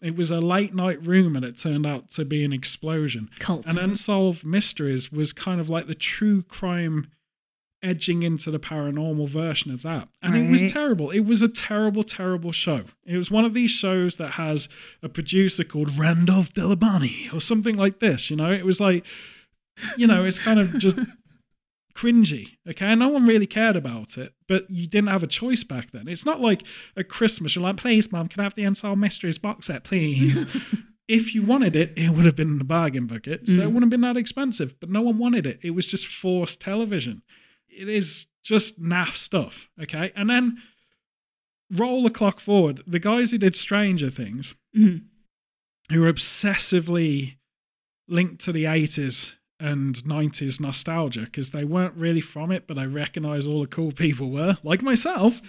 [0.00, 3.30] It was a late night rumor that turned out to be an explosion.
[3.38, 3.66] Cult.
[3.66, 7.08] And Unsolved Mysteries was kind of like the true crime
[7.82, 10.08] edging into the paranormal version of that.
[10.22, 11.10] And it was terrible.
[11.10, 12.84] It was a terrible, terrible show.
[13.04, 14.68] It was one of these shows that has
[15.02, 18.52] a producer called Randolph Delabani or something like this, you know?
[18.52, 19.04] It was like,
[19.96, 20.96] you know, it's kind of just
[21.94, 22.56] cringy.
[22.68, 22.94] Okay.
[22.94, 26.08] No one really cared about it, but you didn't have a choice back then.
[26.08, 26.62] It's not like
[26.96, 27.54] a Christmas.
[27.54, 30.46] You're like, please, mom, can I have the Unsolved Mysteries box set, please?
[31.08, 33.46] if you wanted it, it would have been in the bargain bucket.
[33.46, 33.66] So it Mm.
[33.66, 35.58] wouldn't have been that expensive, but no one wanted it.
[35.62, 37.22] It was just forced television.
[37.76, 39.68] It is just naff stuff.
[39.80, 40.12] Okay.
[40.16, 40.58] And then
[41.70, 42.82] roll the clock forward.
[42.86, 45.04] The guys who did Stranger Things, Mhm.
[45.90, 47.36] who were obsessively
[48.08, 52.86] linked to the 80s and 90s nostalgia because they weren't really from it, but they
[52.86, 55.40] recognize all the cool people were, like myself.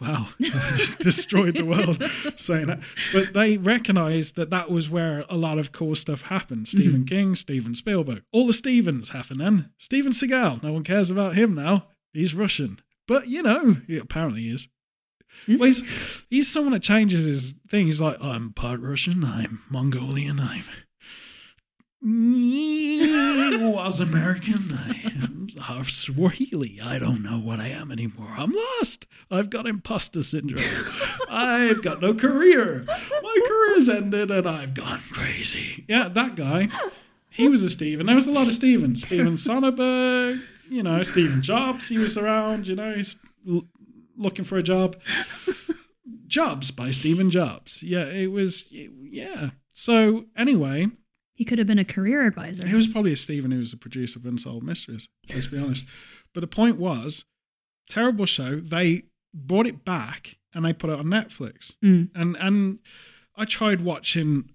[0.00, 2.02] Wow, just destroyed the world
[2.36, 2.80] saying that.
[3.12, 6.66] But they recognized that that was where a lot of cool stuff happened.
[6.66, 6.78] Mm-hmm.
[6.78, 9.70] Stephen King, Steven Spielberg, all the Stevens happened then.
[9.78, 11.88] Steven Seagal, no one cares about him now.
[12.12, 12.80] He's Russian.
[13.06, 14.68] But, you know, he apparently is.
[15.46, 15.82] Is Well, he's,
[16.28, 17.86] he's someone that changes his thing.
[17.86, 20.64] He's like, I'm part Russian, I'm Mongolian, I'm
[23.74, 26.80] was American, I'm half Swahili.
[26.82, 28.34] I don't know what I am anymore.
[28.36, 29.06] I'm lost.
[29.30, 30.86] I've got imposter syndrome.
[31.28, 32.84] I've got no career.
[32.86, 35.84] My career's ended and I've gone crazy.
[35.88, 36.68] Yeah, that guy.
[37.30, 38.06] He was a Steven.
[38.06, 39.02] There was a lot of Stevens.
[39.02, 41.88] Steven Sonnenberg, you know, Steven Jobs.
[41.88, 43.16] He was around, you know, he's
[43.48, 43.66] l-
[44.16, 44.96] looking for a job.
[46.26, 47.82] Jobs by Stephen Jobs.
[47.82, 49.50] Yeah, it was, yeah.
[49.72, 50.88] So, anyway,
[51.38, 52.66] He could have been a career advisor.
[52.66, 55.84] He was probably a Stephen who was the producer of Unsolved Mysteries, let's be honest.
[56.34, 57.24] But the point was,
[57.88, 58.58] terrible show.
[58.58, 61.70] They brought it back and they put it on Netflix.
[61.84, 62.10] Mm.
[62.16, 62.78] And and
[63.36, 64.50] I tried watching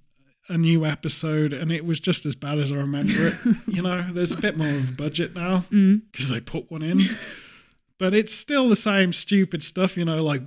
[0.49, 3.35] a new episode and it was just as bad as I remember it.
[3.67, 6.01] you know, there's a bit more of a budget now Mm.
[6.11, 7.17] because they put one in.
[7.97, 10.41] but it's still the same stupid stuff, you know, like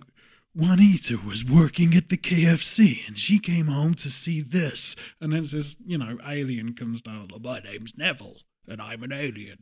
[0.57, 4.97] Juanita was working at the KFC and she came home to see this.
[5.21, 7.29] And then this, you know, alien comes down.
[7.35, 9.59] Oh, my name's Neville and I'm an alien.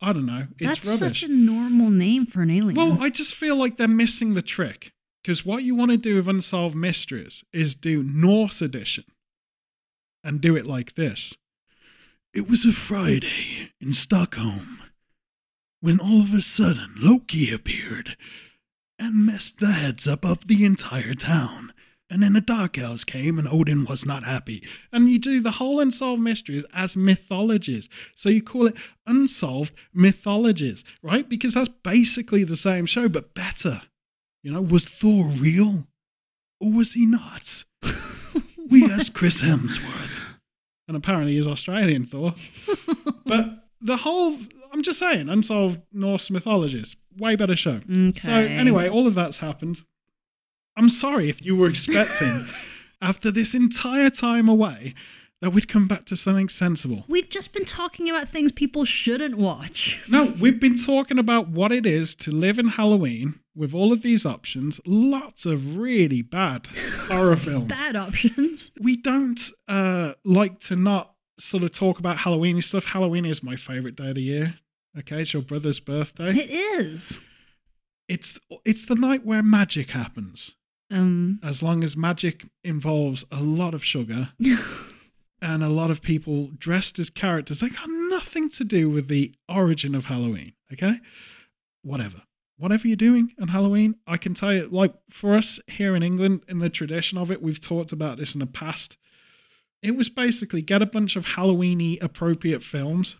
[0.00, 0.46] I don't know.
[0.58, 1.20] It's That's rubbish.
[1.20, 2.74] such a normal name for an alien.
[2.74, 4.92] Well, I just feel like they're missing the trick.
[5.22, 9.04] Because what you want to do with Unsolved Mysteries is do Norse edition
[10.24, 11.34] and do it like this.
[12.32, 14.80] It was a Friday in Stockholm
[15.80, 18.16] when all of a sudden Loki appeared
[19.00, 21.72] and messed the heads up of the entire town.
[22.10, 24.62] And then the Dark Elves came and Odin was not happy.
[24.92, 27.88] And you do the whole Unsolved Mysteries as mythologies.
[28.16, 28.74] So you call it
[29.06, 31.28] Unsolved Mythologies, right?
[31.28, 33.82] Because that's basically the same show, but better.
[34.42, 35.86] You know, was Thor real?
[36.60, 37.64] Or was he not?
[38.70, 40.12] We asked Chris Hemsworth.
[40.86, 42.34] And apparently he's Australian Thor.
[43.24, 44.36] But the whole,
[44.72, 47.80] I'm just saying, Unsolved Norse Mythologies, way better show.
[47.90, 48.20] Okay.
[48.20, 49.82] So anyway, all of that's happened.
[50.76, 52.48] I'm sorry if you were expecting,
[53.02, 54.94] after this entire time away,
[55.40, 57.04] that we'd come back to something sensible.
[57.08, 59.98] We've just been talking about things people shouldn't watch.
[60.06, 64.02] No, we've been talking about what it is to live in Halloween with all of
[64.02, 64.80] these options.
[64.86, 66.66] Lots of really bad
[67.08, 67.68] horror films.
[67.68, 68.70] Bad options.
[68.78, 72.84] We don't uh, like to not sort of talk about Halloween stuff.
[72.84, 74.54] Halloween is my favorite day of the year.
[74.98, 76.36] Okay, it's your brother's birthday.
[76.36, 77.18] It is.
[78.08, 80.52] It's it's the night where magic happens.
[80.90, 81.38] Um.
[81.42, 84.30] As long as magic involves a lot of sugar
[85.42, 89.32] and a lot of people dressed as characters they got nothing to do with the
[89.48, 90.52] origin of Halloween.
[90.72, 90.94] Okay,
[91.82, 92.22] whatever.
[92.58, 96.42] Whatever you're doing on Halloween, I can tell you, like for us here in England,
[96.46, 98.98] in the tradition of it, we've talked about this in the past.
[99.82, 103.16] It was basically get a bunch of Halloweeny appropriate films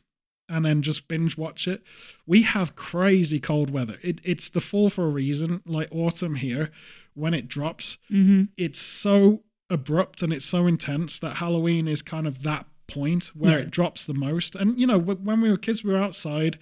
[0.49, 1.83] and then just binge watch it.
[2.27, 3.99] We have crazy cold weather.
[4.03, 6.71] It, it's the fall for a reason, like autumn here.
[7.15, 12.27] When it drops, hmm it's so abrupt and it's so intense that Halloween is kind
[12.27, 13.65] of that point where Yeah.
[13.65, 14.55] it drops the most.
[14.55, 16.59] And you know, when we were kids, we were outside.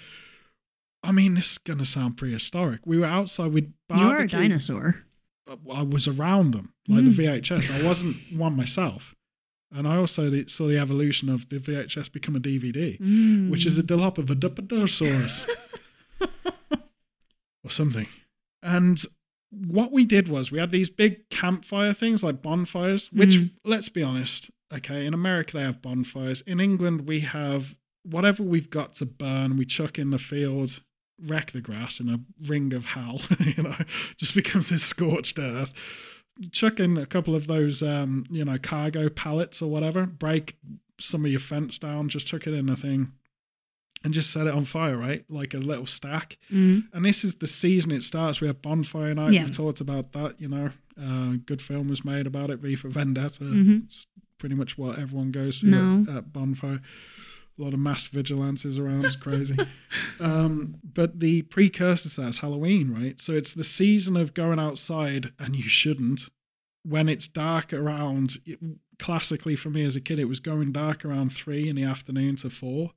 [1.02, 2.80] I mean, this is gonna sound prehistoric.
[2.86, 5.02] We were outside with You are a dinosaur.
[5.72, 7.16] I was around them, like Mm.
[7.16, 7.70] the VHS.
[7.70, 9.14] I wasn't one myself,
[9.72, 13.50] and I also saw the evolution of the VHS become a DVD, Mm.
[13.50, 15.40] which is a dilop of a Duppadosaurus
[17.64, 18.06] or something.
[18.62, 19.02] And
[19.50, 23.50] what we did was we had these big campfire things like bonfires, which Mhm.
[23.64, 26.42] let's be honest, okay, in America they have bonfires.
[26.42, 30.80] In England we have whatever we've got to burn, we chuck in the field,
[31.20, 33.20] wreck the grass in a ring of hell,
[33.56, 33.76] you know,
[34.16, 35.72] just becomes this scorched earth.
[36.52, 40.56] Chuck in a couple of those um, you know, cargo pallets or whatever, break
[41.00, 43.12] some of your fence down, just chuck it in a thing
[44.04, 45.24] and just set it on fire, right?
[45.28, 46.38] Like a little stack.
[46.52, 46.84] Mm.
[46.92, 48.40] And this is the season it starts.
[48.40, 49.32] We have bonfire night.
[49.32, 49.44] Yeah.
[49.44, 50.40] We've talked about that.
[50.40, 50.70] You know,
[51.00, 52.60] uh, good film was made about it.
[52.60, 53.42] V for Vendetta.
[53.44, 53.84] Mhm.
[53.86, 54.06] It's
[54.38, 56.04] pretty much what everyone goes to No.
[56.08, 56.80] at, at bonfire.
[57.58, 59.04] A lot of mass vigilantes around.
[59.04, 59.56] It's crazy.
[60.20, 63.20] um, but the precursor to that's Halloween, right?
[63.20, 66.22] So it's the season of going outside, and you shouldn't.
[66.84, 68.58] When it's dark around, it,
[68.98, 72.36] classically for me as a kid, it was going dark around three in the afternoon
[72.36, 72.92] to four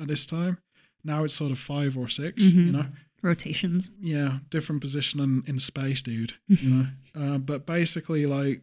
[0.00, 0.58] at this time.
[1.02, 2.72] Now it's sort of five or 6 you Mhm.
[2.72, 2.86] know
[3.22, 3.90] Rotations.
[4.00, 6.34] yeah, different position in, in space, dude.
[6.48, 8.62] You know, uh, but basically, like,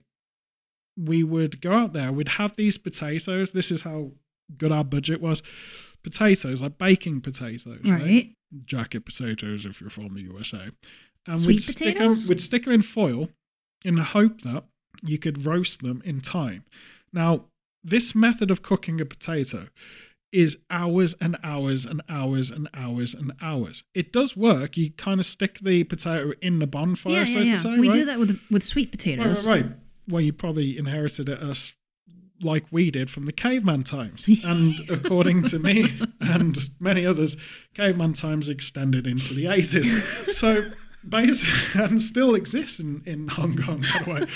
[0.97, 2.11] we would go out there.
[2.11, 3.51] We'd have these potatoes.
[3.51, 4.11] This is how
[4.57, 5.41] good our budget was.
[6.03, 8.01] Potatoes, like baking potatoes, right?
[8.01, 8.35] Right.
[8.65, 10.69] Jacket potatoes, if you're from the USA.
[11.25, 12.27] And Sweet we'd stick them.
[12.27, 13.29] We'd stick them in foil,
[13.85, 14.65] in the hope that
[15.01, 16.65] you could roast them in time.
[17.13, 17.45] Now,
[17.83, 19.67] this method of cooking a potato
[20.33, 23.83] is hours and hours and hours and hours and hours.
[23.93, 24.75] It does work.
[24.75, 27.55] You kind of stick the potato in the bonfire, yeah, so yeah, yeah.
[27.55, 27.95] to say, we right?
[27.95, 29.45] do that with with sweet Right, potatoes.
[29.45, 29.71] right, right.
[30.09, 31.73] Well, you probably inherited it us
[32.43, 34.25] like we did from the caveman times.
[34.43, 37.37] And according to me and many others,
[37.73, 40.33] caveman times extended into the 80s.
[40.33, 40.71] So
[41.07, 41.49] basically,
[41.81, 44.27] and still exists in, in Hong Kong, by the way.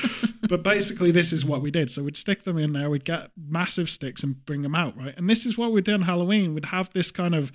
[0.47, 1.91] But basically, this is what we did.
[1.91, 5.13] So we'd stick them in there, we'd get massive sticks and bring them out, right?
[5.17, 6.53] And this is what we'd do on Halloween.
[6.53, 7.51] We'd have this kind of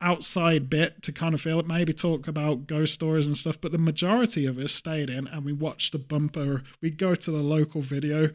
[0.00, 3.72] outside bit to kind of feel it, maybe talk about ghost stories and stuff, but
[3.72, 6.62] the majority of us stayed in and we watched the bumper.
[6.82, 8.30] We'd go to the local video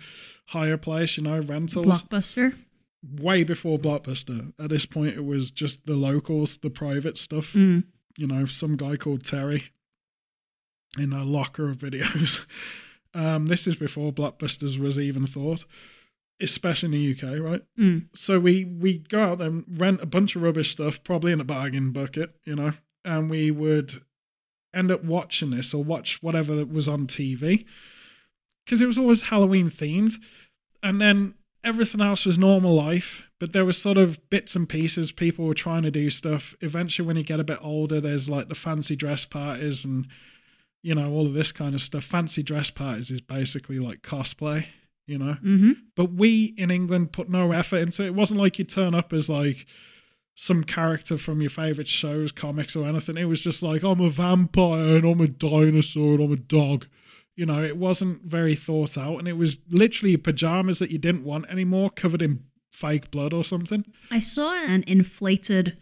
[0.48, 2.56] hire place, you know, rentals, Blockbuster.
[3.04, 4.52] way before Blockbuster.
[4.60, 7.84] At this point, it was just the locals, the private stuff, Mm.
[8.18, 9.66] you know, some guy called Terry
[10.98, 12.40] in a locker of videos.
[13.12, 15.66] Um, this is before Blockbusters was even thought,
[16.42, 17.62] especially in the UK, right?
[17.78, 18.08] Mm.
[18.14, 21.42] so we we go out there and rent a bunch of rubbish stuff, probably in
[21.42, 22.74] a bargain bucket, you know,
[23.04, 24.02] and we would
[24.74, 27.66] end up watching this or watch whatever that was on TV
[28.70, 30.18] because it was always Halloween themed,
[30.84, 31.34] and then
[31.64, 33.24] everything else was normal life.
[33.40, 35.12] But there was sort of bits and pieces.
[35.12, 36.56] People were trying to do stuff.
[36.62, 40.08] Eventually, when you get a bit older, there's like the fancy dress parties and
[40.84, 42.04] you know all of this kind of stuff.
[42.04, 44.68] Fancy dress parties is basically like cosplay,
[45.10, 45.34] you know.
[45.34, 48.08] hmm But we in England put no effort into it.
[48.08, 49.66] It wasn't like you turn up as like
[50.36, 53.18] some character from your favorite shows, comics, or anything.
[53.18, 56.88] It was just like, I'm a vampire and I'm a dinosaur and I'm a dog.
[57.36, 59.18] You know, it wasn't very thought out.
[59.18, 63.44] And it was literally pajamas that you didn't want anymore, covered in fake blood or
[63.44, 63.84] something.
[64.12, 65.78] I saw an inflated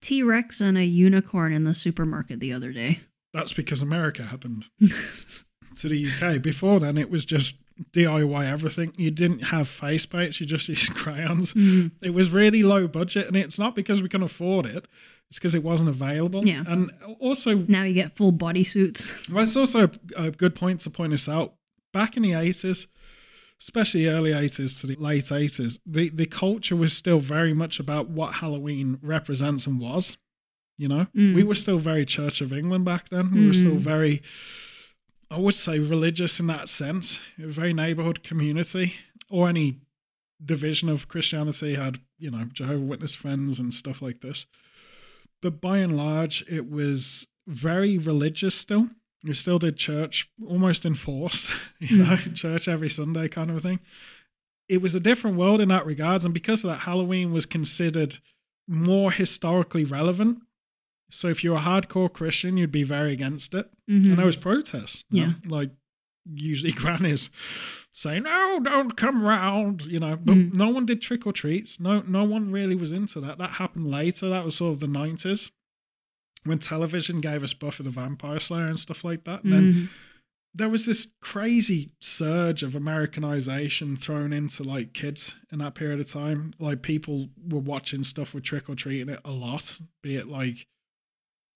[0.00, 3.00] T Rex and a unicorn in the supermarket the other day.
[3.32, 4.66] That's because America happened
[5.76, 6.40] to the UK.
[6.40, 7.56] Before then, it was just
[7.92, 8.92] DIY everything.
[8.96, 11.52] You didn't have face paints, you just used crayons.
[11.52, 11.92] Mm.
[12.02, 14.86] It was really low budget, and it's not because we can afford it.
[15.28, 16.46] It's because it wasn't available.
[16.46, 16.62] Yeah.
[16.66, 19.02] And also, Now you get full body suits.
[19.30, 21.54] well, it's also a, a good point to point this out.
[21.92, 22.86] Back in the 80s,
[23.60, 28.08] especially early 80s to the late 80s, the, the culture was still very much about
[28.08, 30.16] what Halloween represents and was.
[30.78, 31.34] You know, Mm.
[31.34, 33.32] we were still very Church of England back then.
[33.34, 33.78] We were still Mm.
[33.78, 34.22] very,
[35.30, 37.18] I would say, religious in that sense.
[37.38, 38.94] Was very neighborhood community,
[39.28, 39.78] or any
[40.44, 44.46] division of Christianity had, you know, Jehovah Witness friends and stuff like this.
[45.42, 48.88] But by and large, it was very religious still.
[49.24, 51.46] We still did church almost enforced,
[51.78, 52.34] you know, hmm.
[52.34, 53.80] church every Sunday kind of a thing.
[54.68, 58.18] It was a different world in that regards, and because of that, Halloween was considered
[58.66, 60.38] more historically relevant.
[61.10, 63.70] So if you're a hardcore Christian, you'd be very against it.
[63.88, 64.10] Mhm.
[64.10, 65.04] And there was protests.
[65.10, 65.50] you know, Yeah.
[65.50, 65.70] like
[66.34, 67.30] usually grannies
[67.92, 70.16] saying, No, don't come round, you know.
[70.16, 70.54] But Mm.
[70.54, 71.78] no one did trick or treats.
[71.78, 73.38] No no one really was into that.
[73.38, 74.28] That happened later.
[74.28, 75.50] That was sort of the nineties.
[76.44, 79.42] When television gave us Buffy the Vampire Slayer and stuff like that.
[79.44, 79.88] And then Mhm.
[80.54, 86.06] there was this crazy surge of Americanization thrown into like kids in that period of
[86.06, 86.52] time.
[86.58, 90.66] Like people were watching stuff with trick or treating it a lot, be it like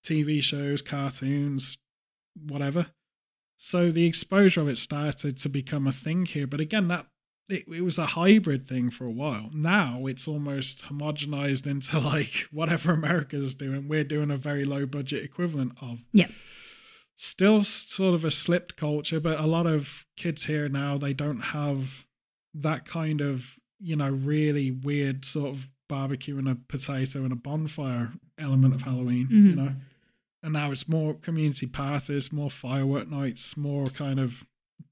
[0.03, 1.77] TV shows, cartoons,
[2.35, 2.87] whatever.
[3.57, 6.47] So the exposure of it started to become a thing here.
[6.47, 7.05] But again, that
[7.49, 9.49] it, it was a hybrid thing for a while.
[9.53, 15.23] Now it's almost homogenized into like whatever America's doing, we're doing a very low budget
[15.23, 15.99] equivalent of.
[16.13, 16.29] Yeah.
[17.15, 21.41] still sort of a slipped culture, but a lot of kids here now they don't
[21.41, 21.89] have
[22.53, 23.43] that kind of
[23.79, 28.81] you know really weird sort of barbecue and a potato and a bonfire element of
[28.81, 29.27] Halloween.
[29.29, 29.55] You Mhm.
[29.55, 29.75] know,
[30.43, 34.43] and now it's more community parties, more firework nights, more kind of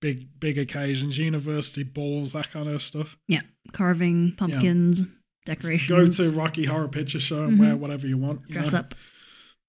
[0.01, 3.17] big big occasions, university balls, that kind of stuff.
[3.27, 3.41] Yeah,
[3.73, 5.01] carving, pumpkins,
[5.45, 5.89] decorations.
[5.89, 7.59] Go to Rocky Horror Picture Show and Mhm.
[7.59, 8.41] wear whatever you want.
[8.47, 8.79] you dress know?
[8.79, 8.95] up.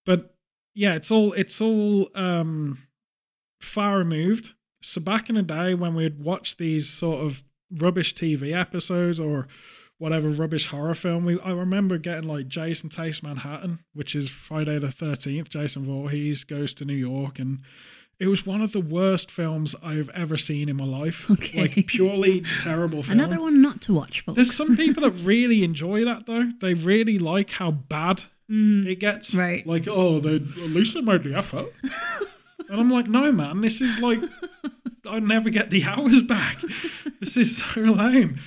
[0.07, 0.35] but
[0.75, 2.79] yeah, it's all it's all um
[3.61, 4.51] far removed.
[4.83, 9.47] So back in the day when we'd watch these sort of rubbish TV episodes or
[10.01, 14.79] whatever rubbish horror film, we I remember getting like Jason Takes Manhattan, which is Friday
[14.81, 15.49] the thirteenth.
[15.51, 17.61] Jason Voorhees goes to New York, and
[18.19, 21.25] it was one of the worst films I've ever seen in my life.
[21.31, 21.61] Okay.
[21.61, 23.21] Like purely terrible film.
[23.21, 24.37] Another one not to watch, folks.
[24.37, 26.51] There's some people that really enjoy that though.
[26.61, 28.85] They really like how bad Mhm.
[28.87, 29.33] it gets.
[29.33, 29.65] Right.
[29.65, 31.73] Like, oh, they at least they made the effort.
[32.69, 34.19] and I'm like, no, man, this is like,
[35.07, 36.59] I never get the hours back.
[37.21, 38.41] This is so lame.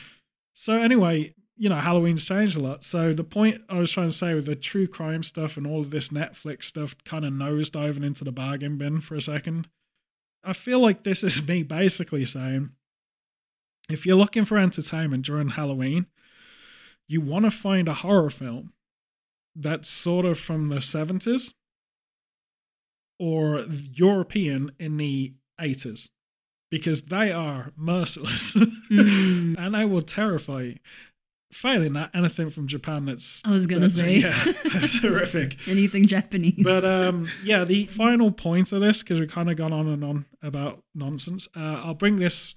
[0.54, 2.84] So anyway, you know, Halloween's changed a lot.
[2.84, 5.80] So the point I was trying to say with the true crime stuff and all
[5.80, 9.70] of this Netflix stuff kind of nosediving into the bargain bin for a second.
[10.44, 12.72] I feel like this is me basically saying,
[13.90, 16.08] if you're looking for entertainment during Halloween,
[17.08, 18.74] you want to find a horror film
[19.56, 21.54] that's sort of from the 70s
[23.18, 26.10] or European in the 80s
[26.70, 28.52] because they are merciless
[28.92, 29.56] Mm.
[29.58, 30.76] and they will terrify you.
[31.54, 34.18] Failing that, anything from Japan that's, I was gonna say.
[34.18, 35.58] yeah, that's horrific.
[35.68, 36.62] Anything Japanese.
[36.64, 40.04] But um, yeah, the final point of this, because we've kind of gone on and
[40.04, 42.56] on about nonsense, uh, I'll bring this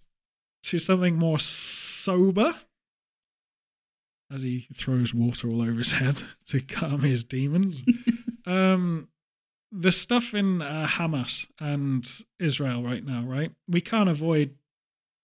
[0.65, 2.57] to something more sober
[4.33, 7.85] as he throws water all over his head to calm his demons.
[8.47, 9.09] um,
[9.71, 13.53] the stuff in uh, Hamas and Israel right now, right?
[13.69, 14.55] We can't avoid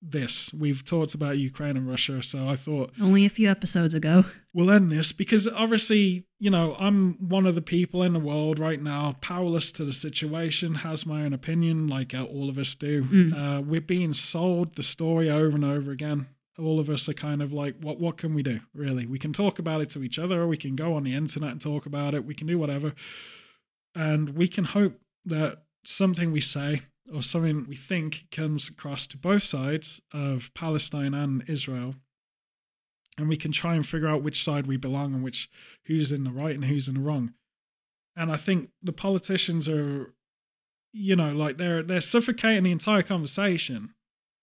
[0.03, 0.51] this.
[0.53, 4.25] We've talked about Ukraine and Russia, so I thought Only a few episodes ago.
[4.53, 8.59] we'll end this because obviously, you know, I'm one of the people in the world
[8.59, 12.75] right now, powerless to the situation, has my own opinion, like uh, all of us
[12.75, 13.05] do.
[13.05, 13.59] Mm.
[13.59, 16.27] Uh, we're being sold the story over and over again.
[16.59, 18.61] All of us are kind of like, what what can we do?
[18.75, 20.47] Really, we can talk about it to each other.
[20.47, 22.27] We can go on the internet and talk about it.
[22.27, 22.93] We can do whatever,
[23.95, 26.83] and we can hope that something we say
[27.13, 31.95] or something we think comes across to both sides of Palestine and Israel
[33.19, 35.51] and we can try and figure out which side we belong and which
[35.87, 37.35] who's in the right and who's in the wrong.
[38.17, 40.15] And I think the politicians are,
[40.93, 43.95] you know, like they're they're suffocating the entire conversation,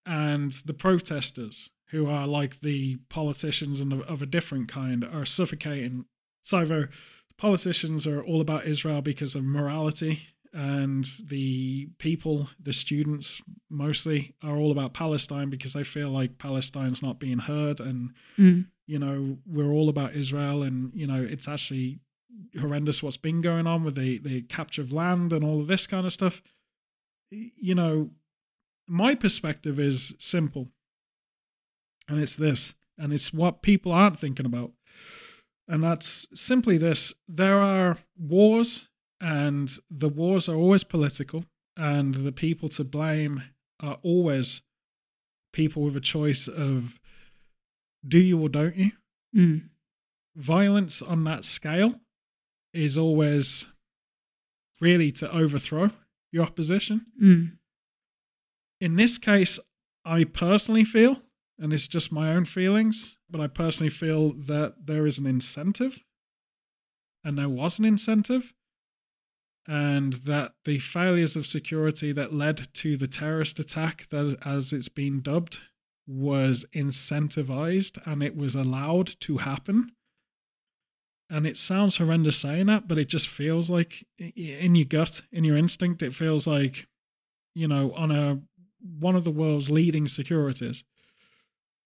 [0.05, 6.05] and the protesters who are like the politicians and of, a different kind are suffocating.
[6.43, 6.89] So either
[7.37, 14.57] politicians are all about Israel because of morality, and the people, the students mostly, are
[14.57, 17.79] all about Palestine because they feel like Palestine's not being heard.
[17.79, 18.67] And Mm.
[18.87, 20.63] you know we're all about israel.
[20.63, 21.99] And you know it's actually
[22.59, 25.85] horrendous what's been going on with the the capture of land and all of this
[25.87, 26.41] kind of stuff.
[27.29, 28.11] You know
[28.87, 30.69] my perspective is simple.
[32.07, 34.71] And it's this and it's what people aren't thinking about.
[35.67, 37.13] And that's simply this.
[37.27, 38.87] There are wars
[39.21, 41.45] and the wars are always political
[41.75, 43.43] and the people to blame
[43.81, 44.61] are always
[45.53, 46.99] people with a choice of
[48.07, 48.91] do you or don't you
[49.35, 49.69] Mm.
[50.35, 51.99] violence on that scale
[52.73, 53.65] is always
[54.81, 55.91] really to overthrow
[56.31, 57.05] your opposition.
[57.21, 57.57] Mm.
[58.81, 59.59] In this case,
[60.05, 61.21] I personally feel,
[61.59, 65.99] and it's just my own feelings, but I personally feel that there is an incentive,
[67.23, 68.53] and there was an incentive,
[69.69, 74.89] and that the failures of security that led to the terrorist attack, that as it's
[74.89, 75.59] been dubbed,
[76.07, 79.91] was incentivized and it was allowed to happen.
[81.29, 85.43] And it sounds horrendous saying that, but it just feels like in your gut, in
[85.43, 86.87] your instinct, it feels like,
[87.53, 88.41] you know, on a
[88.99, 90.83] one of the world's leading securities,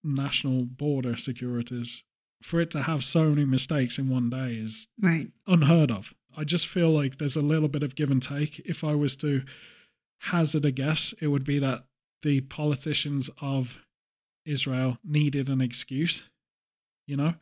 [0.05, 2.01] national border securities,
[2.41, 5.31] for it to have so many mistakes in one day is Right.
[5.47, 6.13] unheard of.
[6.37, 8.59] I just feel like there's a little bit of give and take.
[8.65, 9.43] If I was to
[10.19, 11.85] hazard a guess, it would be that
[12.21, 13.79] the politicians of
[14.45, 16.23] Israel needed an excuse,
[17.07, 17.35] you know,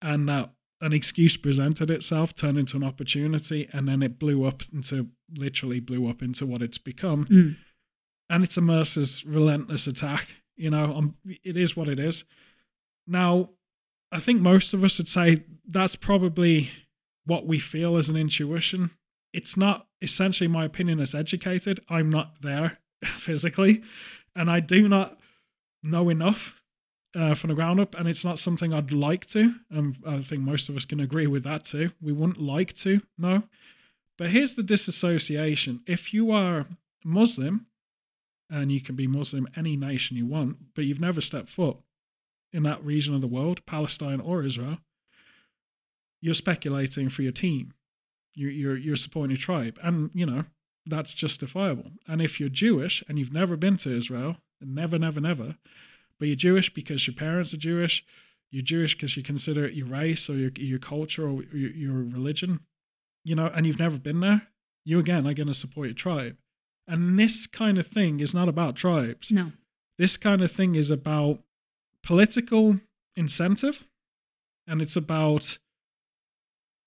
[0.00, 4.62] and that an excuse presented itself, turned into an opportunity, and then it blew up
[4.72, 7.24] into literally blew up into what it's become.
[7.26, 7.56] Mm.
[8.28, 10.28] And it's a merciless, relentless attack.
[10.56, 12.24] You know, um, it is what it is.
[13.06, 13.50] Now,
[14.10, 16.70] I think most of us would say that's probably
[17.24, 18.90] what we feel as an intuition
[19.32, 21.80] it's not essentially my opinion as educated.
[21.88, 22.78] I'm not there
[23.18, 23.82] physically,
[24.36, 25.18] and I do not
[25.82, 26.54] know enough
[27.14, 29.54] uh, from the ground up, and it's not something I'd like to.
[29.70, 31.92] And I think most of us can agree with that too.
[32.00, 33.44] We wouldn't like to know.
[34.18, 36.66] But here's the disassociation: if you are
[37.04, 37.66] Muslim,
[38.50, 41.78] and you can be Muslim any nation you want, but you've never stepped foot
[42.52, 44.78] in that region of the world, Palestine or Israel,
[46.22, 47.74] you're speculating for your team.
[48.34, 49.78] You're, you're, you're supporting your tribe.
[49.82, 50.44] And, you know,
[50.86, 51.90] that's justifiable.
[52.08, 55.56] And if you're Jewish and you've never been to Israel, never, never, never,
[56.18, 58.04] but you're Jewish because your parents are Jewish,
[58.50, 61.94] you're Jewish because you consider it your race or your, your culture or your, your
[61.94, 62.60] religion,
[63.24, 64.48] you know, and you've never been there,
[64.84, 66.36] you again are going to support your tribe.
[66.86, 69.30] And this kind of thing is not about tribes.
[69.30, 69.52] No.
[69.98, 71.40] This kind of thing is about
[72.02, 72.80] political
[73.16, 73.84] incentive
[74.66, 75.58] and it's about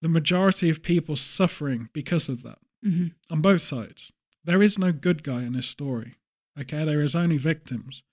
[0.01, 4.11] the majority of people suffering because of that hmm on both sides.
[4.43, 6.17] There is no good guy in this story.
[6.59, 8.03] Okay, there is only victims.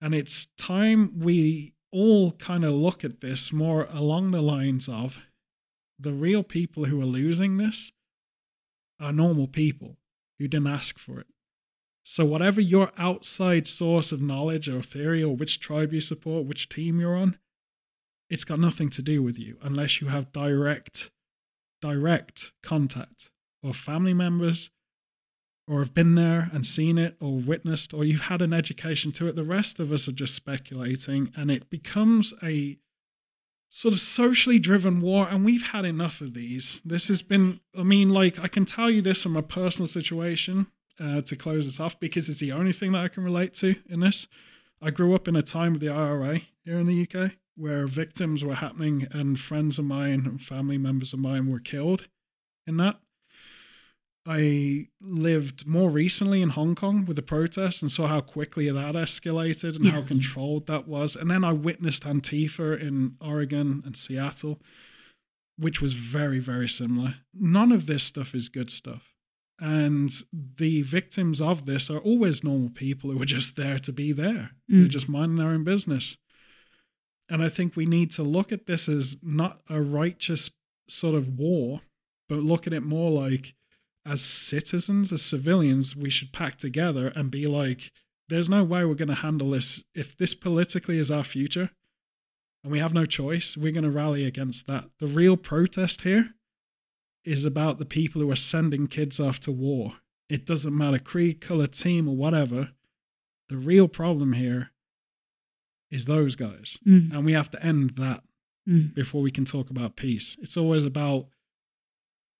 [0.00, 5.18] And it's time we all kind of look at this more along the lines of
[5.98, 7.90] the real people who are losing this
[9.00, 9.96] are normal people
[10.38, 11.26] who didn't ask for it.
[12.04, 16.68] So, whatever your outside source of knowledge or theory, or which tribe you support, which
[16.68, 17.38] team you're on,
[18.30, 21.10] it's got nothing to do with you unless you have direct,
[21.80, 23.30] direct contact
[23.62, 24.70] or family members
[25.66, 29.28] or have been there and seen it or witnessed or you've had an education to
[29.28, 29.36] it.
[29.36, 32.78] The rest of us are just speculating and it becomes a
[33.70, 36.80] sort of socially driven war and we've had enough of these.
[36.84, 40.68] This has been, I mean, like, I can tell you this from a personal situation
[41.00, 43.76] uh, to close this off because it's the only thing that I can relate to
[43.88, 44.26] in this.
[44.80, 48.44] I grew up in a time of the IRA here in the UK where victims
[48.44, 52.06] were happening and friends of mine and family members of mine were killed
[52.66, 53.00] in that.
[54.26, 58.94] I lived more recently in Hong Kong with the protests and saw how quickly that
[58.94, 61.16] escalated and how controlled that was.
[61.16, 64.60] And then I witnessed Antifa in Oregon and Seattle,
[65.56, 67.14] which was very, very similar.
[67.32, 69.14] None of this stuff is good stuff.
[69.58, 74.12] And the victims of this are always normal people who are just there to be
[74.12, 74.50] there.
[74.68, 74.90] They're Mm.
[74.90, 76.16] just minding their own business.
[77.28, 80.50] And I think we need to look at this as not a righteous
[80.88, 81.82] sort of war,
[82.28, 83.54] but look at it more like
[84.06, 87.92] as citizens, as civilians, we should pack together and be like,
[88.28, 89.84] there's no way we're going to handle this.
[89.94, 91.70] If this politically is our future
[92.62, 94.86] and we have no choice, we're going to rally against that.
[94.98, 96.30] The real protest here
[97.24, 99.94] is about the people who are sending kids off to war.
[100.30, 102.70] It doesn't matter creed, color, team, or whatever.
[103.48, 104.70] The real problem here
[105.90, 106.76] is those guys.
[106.86, 107.12] Mm.
[107.12, 108.22] And we have to end that
[108.68, 108.94] Mm.
[108.94, 110.36] before we can talk about peace.
[110.42, 111.28] It's always about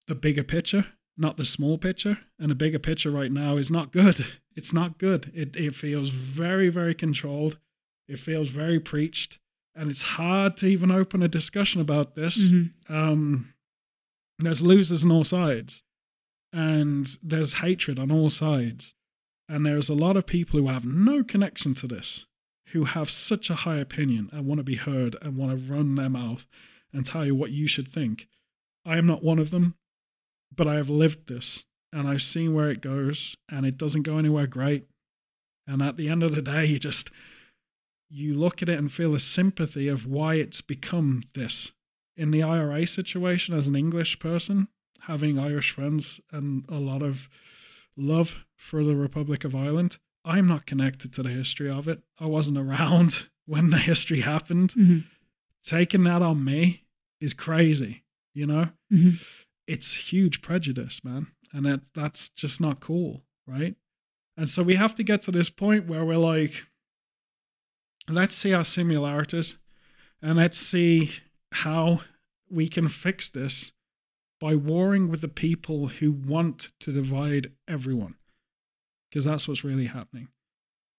[0.09, 0.85] the bigger picture,
[1.17, 2.19] not the small picture.
[2.39, 4.25] And the bigger picture right now is not good.
[4.59, 5.31] It's not good.
[5.35, 7.59] It it feels very, very controlled.
[8.09, 9.39] It feels very preached.
[9.77, 12.37] And it's hard to even open a discussion about this.
[12.37, 12.73] Mhm.
[12.89, 13.55] Um,
[14.41, 15.85] there's losers on all sides.
[16.53, 18.95] And there's hatred on all sides.
[19.49, 22.27] And there's a lot of people who have no connection to this,
[22.73, 25.95] who have such a high opinion and want to be heard and want to run
[25.95, 26.47] their mouth
[26.93, 28.27] and tell you what you should think.
[28.85, 29.75] I am not one of them,
[30.55, 34.19] but I have lived this and I've seen where it goes and it doesn't go
[34.19, 34.87] anywhere great.
[35.67, 37.11] And at the end of the day, you just
[38.11, 41.73] you look at it and feel the sympathy of why it's become this.
[42.17, 44.69] In the IRA situation, as an English person,
[45.03, 47.29] having Irish friends and a lot of
[47.97, 49.99] love for the Republic of Ireland,
[50.29, 52.03] I'm not connected to the history of it.
[52.21, 54.75] I wasn't around when the history happened.
[54.75, 55.05] Mhm.
[55.65, 56.85] Taking that on me
[57.21, 58.71] is crazy, you know?
[58.93, 59.21] Mhm.
[59.67, 61.29] It's huge prejudice, man.
[61.53, 63.75] And that, that's just not cool, right?
[64.37, 66.53] And so we have to get to this point where we're like,
[68.09, 69.57] let's see our similarities
[70.23, 71.13] and let's see
[71.53, 72.03] how
[72.51, 73.73] we can fix this
[74.41, 78.15] by warring with the people who want to divide everyone
[79.09, 80.29] because that's what's really happening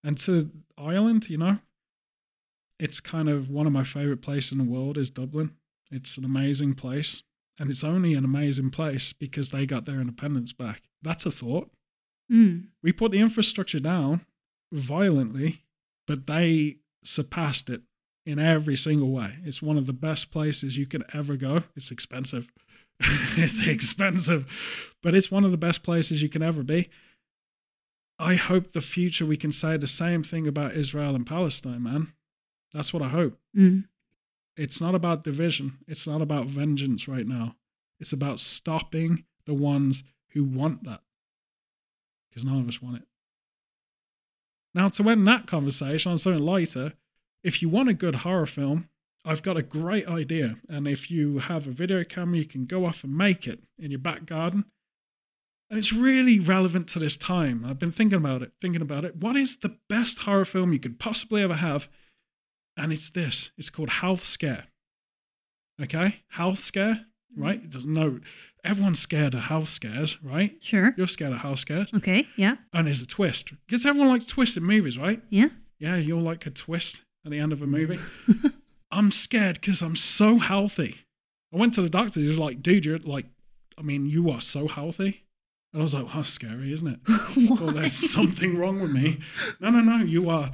[0.04, 1.58] and to ireland you know
[2.80, 5.52] it's kind of one of my favorite places in the world is dublin
[5.92, 7.24] it's an amazing place
[7.60, 11.70] and it's only an amazing place because they got their independence back that's a thought
[12.32, 12.66] Mm.
[12.84, 14.22] we put the infrastructure down
[14.72, 15.64] violently,
[16.08, 17.82] but they surpassed it
[18.24, 19.38] in every single way.
[19.44, 21.64] It's one of the best places you could ever go.
[21.76, 22.48] It's expensive.
[23.00, 24.46] it's expensive,
[25.02, 26.90] but it's one of the best places you can ever be.
[28.20, 32.12] I hope the future we can say the same thing about Israel and Palestine, man.
[32.74, 33.40] That's what I hope.
[33.58, 33.86] Mm.
[34.58, 35.78] It's not about division.
[35.88, 37.56] It's not about vengeance right now.
[37.98, 41.00] It's about stopping the ones who want that.
[42.30, 43.04] Because none of us want it.
[44.76, 46.94] Now, to end that conversation on something lighter,
[47.42, 48.90] if you want a good horror film,
[49.26, 50.58] I've got a great idea.
[50.68, 53.92] And if you have a video camera, you can go off and make it in
[53.92, 54.66] your back garden.
[55.70, 57.64] And it's really relevant to this time.
[57.66, 59.18] I've been thinking about it, thinking about it.
[59.18, 61.88] What is the best horror film you could possibly ever have?
[62.76, 64.66] And it's this it's called Health Scare.
[65.82, 66.22] Okay?
[66.30, 67.44] Health Scare, mm-hmm.
[67.44, 67.76] right?
[67.86, 68.20] No,
[68.64, 70.58] everyone's scared of health scares, right?
[70.62, 70.94] Sure.
[70.98, 71.90] You're scared of health scares.
[71.94, 72.28] Okay.
[72.36, 72.56] Yeah.
[72.74, 73.52] And there's a twist.
[73.68, 75.22] Because everyone likes twists in movies, right?
[75.30, 75.50] Yeah.
[75.78, 78.00] Yeah, you'll like a twist at the end of a movie.
[78.92, 80.98] I'm scared because I'm so healthy.
[81.54, 82.20] I went to the doctor.
[82.20, 83.26] He was like, dude, you're like,
[83.78, 85.24] I mean, you are so healthy.
[85.74, 87.00] And I was like, well, that's scary, isn't it?
[87.08, 89.20] I thought there's something wrong with me.
[89.60, 90.04] No, no, no.
[90.04, 90.52] You are,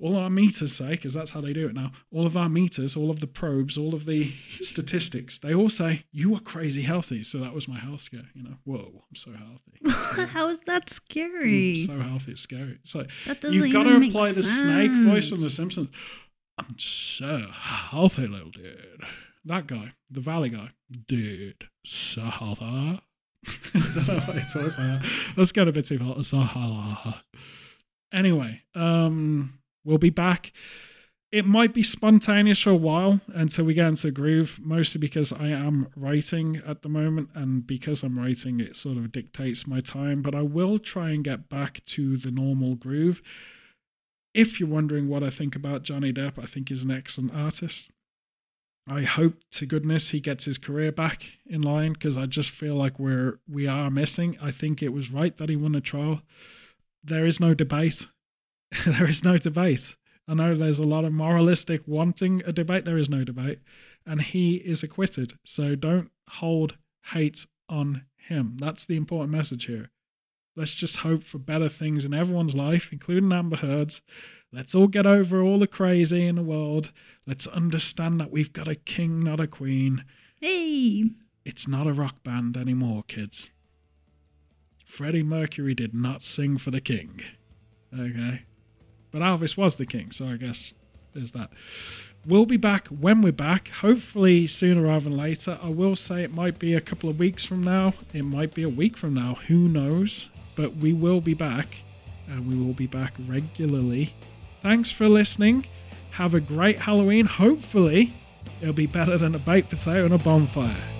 [0.00, 2.96] all our meters say, because that's how they do it now, all of our meters,
[2.96, 7.22] all of the probes, all of the statistics, they all say, you are crazy healthy.
[7.22, 8.28] So that was my health scare.
[8.34, 10.26] You know, whoa, I'm so healthy.
[10.32, 11.82] how is that scary?
[11.82, 12.78] I'm so healthy, it's scary.
[12.84, 15.50] So that doesn't you've got to apply the snake voice from The.
[15.50, 15.90] Simpsons.
[16.58, 19.02] I'm so healthy, little dude.
[19.44, 20.70] That guy, the Valley guy,
[21.06, 23.00] dude, so healthy.
[23.74, 25.98] I don't know why it's a bit too.
[28.12, 30.52] Anyway, um, we'll be back.
[31.32, 35.32] It might be spontaneous for a while until we get into a groove, mostly because
[35.32, 39.80] I am writing at the moment, and because I'm writing, it sort of dictates my
[39.80, 40.22] time.
[40.22, 43.22] But I will try and get back to the normal groove.
[44.34, 47.90] If you're wondering what I think about Johnny Depp, I think he's an excellent artist.
[48.88, 52.74] I hope to goodness he gets his career back in line because I just feel
[52.74, 54.36] like we're we are missing.
[54.42, 56.22] I think it was right that he won a trial.
[57.04, 58.08] There is no debate.
[58.86, 59.96] there is no debate.
[60.28, 62.84] I know there's a lot of moralistic wanting a debate.
[62.84, 63.58] There is no debate.
[64.06, 65.34] And he is acquitted.
[65.44, 66.76] So don't hold
[67.06, 68.56] hate on him.
[68.60, 69.90] That's the important message here.
[70.56, 74.02] Let's just hope for better things in everyone's life, including Amber Heard's.
[74.52, 76.90] Let's all get over all the crazy in the world.
[77.24, 80.04] Let's understand that we've got a king, not a queen.
[80.40, 81.10] Hey.
[81.44, 83.50] It's not a rock band anymore, kids.
[84.84, 87.22] Freddie Mercury did not sing for the king.
[87.96, 88.42] Okay.
[89.12, 90.74] But Elvis was the king, so I guess
[91.14, 91.50] there's that.
[92.26, 95.58] We'll be back when we're back, hopefully sooner rather than later.
[95.62, 98.62] I will say it might be a couple of weeks from now, it might be
[98.62, 100.28] a week from now, who knows?
[100.54, 101.76] But we will be back,
[102.28, 104.12] and we will be back regularly.
[104.62, 105.66] Thanks for listening.
[106.12, 107.26] Have a great Halloween.
[107.26, 108.12] Hopefully,
[108.60, 110.99] it'll be better than a baked potato and a bonfire.